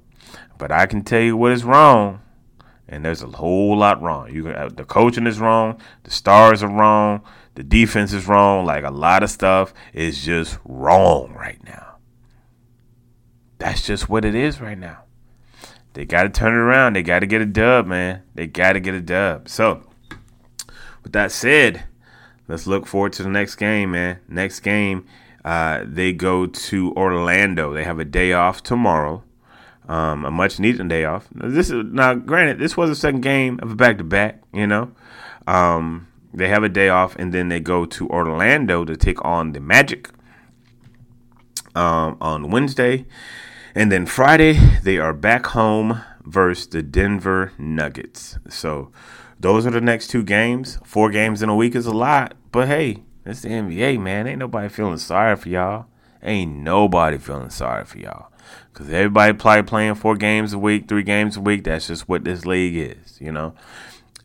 But 0.58 0.72
I 0.72 0.86
can 0.86 1.04
tell 1.04 1.22
you 1.22 1.36
what 1.36 1.52
is 1.52 1.64
wrong, 1.64 2.22
and 2.88 3.04
there's 3.04 3.24
a 3.24 3.28
whole 3.28 3.78
lot 3.78 4.02
wrong. 4.02 4.32
You 4.32 4.50
uh, 4.50 4.70
the 4.70 4.86
coaching 4.86 5.26
is 5.26 5.40
wrong, 5.40 5.82
the 6.04 6.12
stars 6.12 6.62
are 6.62 6.70
wrong, 6.70 7.24
the 7.56 7.64
defense 7.64 8.14
is 8.14 8.28
wrong. 8.28 8.66
Like 8.66 8.84
a 8.84 8.92
lot 8.92 9.24
of 9.24 9.32
stuff 9.32 9.74
is 9.94 10.24
just 10.24 10.60
wrong 10.66 11.34
right 11.34 11.64
now. 11.64 11.98
That's 13.58 13.86
just 13.86 14.08
what 14.08 14.24
it 14.24 14.36
is 14.36 14.62
right 14.62 14.78
now. 14.78 15.04
They 15.94 16.06
got 16.06 16.24
to 16.24 16.30
turn 16.30 16.54
it 16.54 16.58
around. 16.58 16.96
They 16.96 17.04
got 17.04 17.20
to 17.20 17.26
get 17.26 17.42
a 17.42 17.46
dub, 17.46 17.88
man. 17.88 18.22
They 18.36 18.48
got 18.48 18.74
to 18.74 18.80
get 18.80 18.94
a 18.94 19.02
dub. 19.02 19.50
So, 19.50 19.84
with 21.04 21.14
that 21.14 21.32
said, 21.32 21.84
let's 22.48 22.68
look 22.68 22.86
forward 22.86 23.14
to 23.14 23.24
the 23.24 23.30
next 23.30 23.56
game, 23.56 23.92
man. 23.92 24.20
Next 24.28 24.60
game, 24.60 25.06
uh, 25.44 25.84
they 25.86 26.14
go 26.14 26.46
to 26.46 26.94
Orlando. 26.96 27.74
They 27.74 27.84
have 27.84 28.00
a 28.00 28.06
day 28.06 28.34
off 28.34 28.62
tomorrow, 28.62 29.24
um, 29.88 30.26
a 30.26 30.32
much 30.32 30.60
needed 30.60 30.88
day 30.90 31.06
off. 31.06 31.28
This 31.34 31.70
is 31.70 31.86
now, 31.86 32.14
granted, 32.14 32.60
this 32.60 32.78
was 32.78 32.90
the 32.90 32.96
second 32.96 33.22
game 33.22 33.60
of 33.62 33.72
a 33.72 33.76
back 33.76 33.98
to 33.98 34.04
back. 34.04 34.44
You 34.54 34.68
know, 34.68 34.92
um, 35.48 36.08
they 36.34 36.50
have 36.50 36.64
a 36.64 36.70
day 36.70 36.90
off, 36.90 37.16
and 37.16 37.34
then 37.34 37.50
they 37.50 37.60
go 37.60 37.86
to 37.86 38.08
Orlando 38.10 38.86
to 38.86 38.96
take 38.96 39.24
on 39.26 39.54
the 39.54 39.60
Magic 39.60 40.10
um, 41.76 42.18
on 42.22 42.52
Wednesday. 42.52 43.06
And 43.76 43.92
then 43.92 44.08
Friday, 44.08 44.54
they 44.84 44.98
are 44.98 45.14
back 45.14 45.48
home 45.48 46.02
versus 46.24 46.68
the 46.68 46.82
Denver 46.82 47.54
Nuggets. 47.58 48.40
So 48.50 48.92
those 49.40 49.68
are 49.68 49.72
the 49.72 49.80
next 49.80 50.08
two 50.08 50.24
games. 50.24 50.80
Four 50.84 51.12
games 51.12 51.44
in 51.44 51.50
a 51.50 51.56
week 51.56 51.76
is 51.76 51.86
a 51.86 51.94
lot, 51.94 52.36
but 52.52 52.68
hey, 52.68 53.04
it's 53.26 53.42
the 53.42 53.50
NBA, 53.50 54.00
man. 54.00 54.26
Ain't 54.26 54.40
nobody 54.40 54.70
feeling 54.70 54.98
sorry 54.98 55.36
for 55.36 55.50
y'all. 55.50 55.86
Ain't 56.24 56.56
nobody 56.58 57.20
feeling 57.20 57.52
sorry 57.52 57.86
for 57.86 58.00
y'all. 58.00 58.32
Because 58.74 58.90
everybody 58.90 59.34
probably 59.34 59.64
playing 59.64 59.96
four 59.96 60.16
games 60.16 60.52
a 60.52 60.60
week, 60.60 60.88
three 60.88 61.04
games 61.04 61.38
a 61.38 61.42
week. 61.42 61.64
That's 61.64 61.88
just 61.88 62.10
what 62.10 62.24
this 62.24 62.46
league 62.46 62.76
is, 62.76 63.22
you 63.22 63.32
know. 63.32 63.54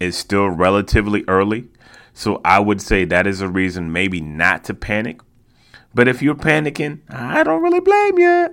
It's 0.00 0.16
still 0.16 0.48
relatively 0.48 1.22
early. 1.28 1.68
So 2.14 2.40
I 2.44 2.60
would 2.60 2.80
say 2.80 3.04
that 3.04 3.26
is 3.26 3.42
a 3.42 3.48
reason 3.48 3.92
maybe 3.92 4.20
not 4.20 4.64
to 4.64 4.74
panic 4.74 5.20
but 5.94 6.08
if 6.08 6.20
you're 6.20 6.34
panicking, 6.34 7.00
I 7.08 7.44
don't 7.44 7.62
really 7.62 7.78
blame 7.78 8.18
you. 8.18 8.48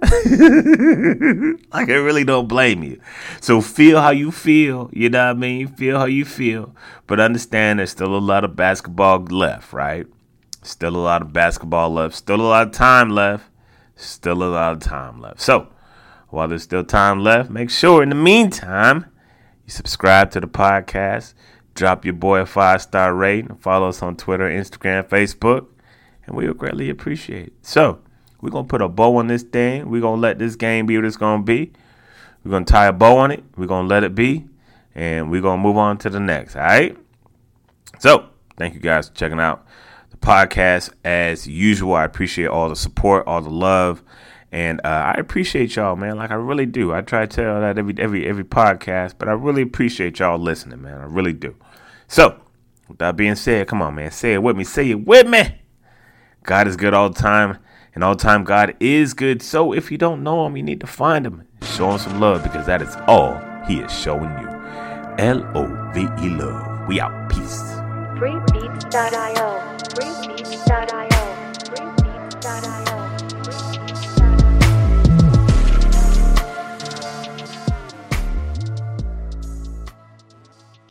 like 1.74 1.90
I 1.90 1.96
really 1.96 2.24
don't 2.24 2.48
blame 2.48 2.84
you. 2.84 3.02
So 3.40 3.62
feel 3.62 4.00
how 4.00 4.12
you 4.12 4.32
feel. 4.32 4.92
You 4.94 5.10
know 5.10 5.26
what 5.26 5.38
I 5.38 5.40
mean? 5.40 5.68
Feel 5.68 5.98
how 5.98 6.06
you 6.06 6.24
feel. 6.24 6.76
But 7.08 7.20
understand 7.20 7.80
there's 7.80 7.90
still 7.90 8.16
a 8.16 8.20
lot 8.20 8.44
of 8.44 8.56
basketball 8.56 9.20
left, 9.26 9.74
right? 9.74 10.06
Still 10.62 10.96
a 10.96 10.98
lot 10.98 11.24
of 11.24 11.34
basketball 11.34 11.90
left. 11.90 12.14
Still 12.16 12.42
a 12.42 12.44
lot 12.44 12.68
of 12.68 12.74
time 12.74 13.10
left. 13.10 13.46
Still 13.96 14.44
a 14.44 14.46
lot 14.46 14.74
of 14.74 14.80
time 14.80 15.20
left. 15.20 15.42
So 15.42 15.68
while 16.30 16.48
there's 16.48 16.64
still 16.64 16.84
time 16.84 17.24
left, 17.24 17.50
make 17.50 17.72
sure 17.72 18.04
in 18.04 18.10
the 18.10 18.16
meantime 18.16 19.06
you 19.66 19.72
subscribe 19.72 20.30
to 20.32 20.40
the 20.40 20.48
podcast. 20.48 21.34
Drop 21.74 22.06
your 22.06 22.14
boy 22.14 22.42
a 22.42 22.46
five 22.46 22.84
star 22.84 23.16
rating. 23.16 23.56
Follow 23.56 23.90
us 23.90 24.04
on 24.04 24.16
Twitter, 24.16 24.48
Instagram, 24.48 25.08
Facebook 25.08 25.68
and 26.26 26.36
we 26.36 26.48
would 26.48 26.58
greatly 26.58 26.90
appreciate 26.90 27.48
it. 27.48 27.54
So, 27.62 28.00
we're 28.42 28.50
going 28.50 28.66
to 28.66 28.70
put 28.70 28.82
a 28.82 28.90
bow 28.90 29.18
on 29.18 29.28
this 29.28 29.44
thing. 29.44 29.90
We're 29.90 30.02
going 30.02 30.18
to 30.18 30.22
let 30.22 30.40
this 30.40 30.56
game 30.56 30.88
be 30.88 30.98
what 30.98 31.06
it's 31.06 31.18
going 31.18 31.42
to 31.42 31.46
be. 31.46 31.72
We're 32.44 32.52
going 32.52 32.66
to 32.66 32.72
tie 32.72 32.88
a 32.88 32.94
bow 32.94 33.18
on 33.18 33.32
it. 33.32 33.44
We're 33.56 33.68
going 33.68 33.88
to 33.88 33.90
let 33.90 34.04
it 34.04 34.16
be. 34.16 34.46
And 34.96 35.30
we're 35.30 35.42
going 35.42 35.60
to 35.60 35.64
move 35.64 35.78
on 35.78 35.98
to 36.00 36.10
the 36.10 36.20
next. 36.20 36.56
All 36.56 36.64
right? 36.64 36.98
So, 38.00 38.30
thank 38.58 38.74
you 38.74 38.80
guys 38.80 39.10
for 39.10 39.16
checking 39.16 39.40
out 39.40 39.66
the 40.10 40.18
podcast. 40.18 40.92
As 41.06 41.48
usual, 41.48 41.94
I 41.94 42.04
appreciate 42.04 42.48
all 42.48 42.68
the 42.68 42.76
support, 42.76 43.28
all 43.28 43.42
the 43.42 43.52
love. 43.52 44.02
And 44.52 44.82
uh, 44.84 45.14
I 45.16 45.16
appreciate 45.18 45.76
y'all, 45.76 45.96
man. 45.96 46.18
Like 46.18 46.32
I 46.32 46.36
really 46.36 46.66
do. 46.66 46.94
I 46.94 47.02
try 47.02 47.26
to 47.26 47.28
tell 47.28 47.62
that 47.62 47.78
every 47.78 47.96
every 47.98 48.28
every 48.28 48.44
podcast, 48.44 49.14
but 49.18 49.30
I 49.30 49.32
really 49.32 49.62
appreciate 49.62 50.20
y'all 50.20 50.38
listening, 50.38 50.82
man. 50.82 51.00
I 51.00 51.06
really 51.06 51.32
do. 51.32 51.56
So, 52.10 52.42
with 52.90 52.98
that 52.98 53.16
being 53.16 53.36
said, 53.36 53.68
come 53.68 53.82
on, 53.82 53.96
man. 53.96 54.12
Say 54.12 54.34
it 54.34 54.44
with 54.44 54.58
me. 54.58 54.66
Say 54.66 54.90
it 54.90 55.06
with 55.06 55.26
me. 55.26 55.61
God 56.44 56.68
is 56.68 56.76
good 56.76 56.94
all 56.94 57.10
the 57.10 57.20
time, 57.20 57.58
and 57.94 58.04
all 58.04 58.16
the 58.16 58.24
time 58.24 58.44
God 58.44 58.76
is 58.80 59.14
good. 59.14 59.42
So 59.42 59.74
if 59.74 59.92
you 59.92 59.98
don't 59.98 60.24
know 60.24 60.46
him, 60.46 60.58
you 60.58 60.64
need 60.64 60.80
to 60.82 60.88
find 60.88 61.26
him. 61.26 61.44
Show 61.62 61.92
him 61.92 62.00
some 62.00 62.20
love 62.20 62.44
because 62.44 62.66
that 62.66 62.82
is 62.82 62.96
all 63.08 63.40
he 63.68 63.80
is 63.80 63.92
showing 63.92 64.32
you. 64.40 64.48
L 65.20 65.46
O 65.56 65.68
V 65.94 66.08
E 66.26 66.30
love. 66.30 66.88
We 66.88 67.00
out. 67.00 67.30
Peace. 67.30 67.62
Freebeats.io. 68.18 69.78
Freebeats.io. 69.94 71.22
Freebeats.io. 71.70 72.82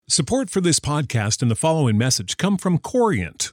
Support 0.09 0.51
for 0.51 0.61
this 0.61 0.81
podcast 0.81 1.41
and 1.43 1.51
the 1.51 1.57
following 1.57 1.97
message 1.97 2.37
come 2.37 2.57
from 2.57 2.79
Corient. 2.79 3.53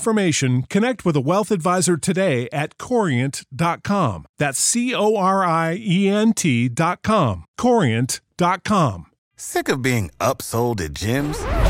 information, 0.00 0.62
connect 0.62 1.04
with 1.04 1.14
a 1.14 1.20
wealth 1.20 1.50
advisor 1.50 1.98
today 1.98 2.48
at 2.52 2.78
corient.com. 2.78 4.24
That's 4.38 4.58
C 4.58 4.94
O 4.94 5.14
R 5.14 5.44
I 5.44 5.74
E 5.78 6.08
N 6.08 6.32
T.com. 6.32 7.44
Corient.com. 7.58 9.06
Sick 9.36 9.68
of 9.68 9.82
being 9.82 10.10
upsold 10.18 10.80
at 10.80 10.94
gyms? 10.94 11.69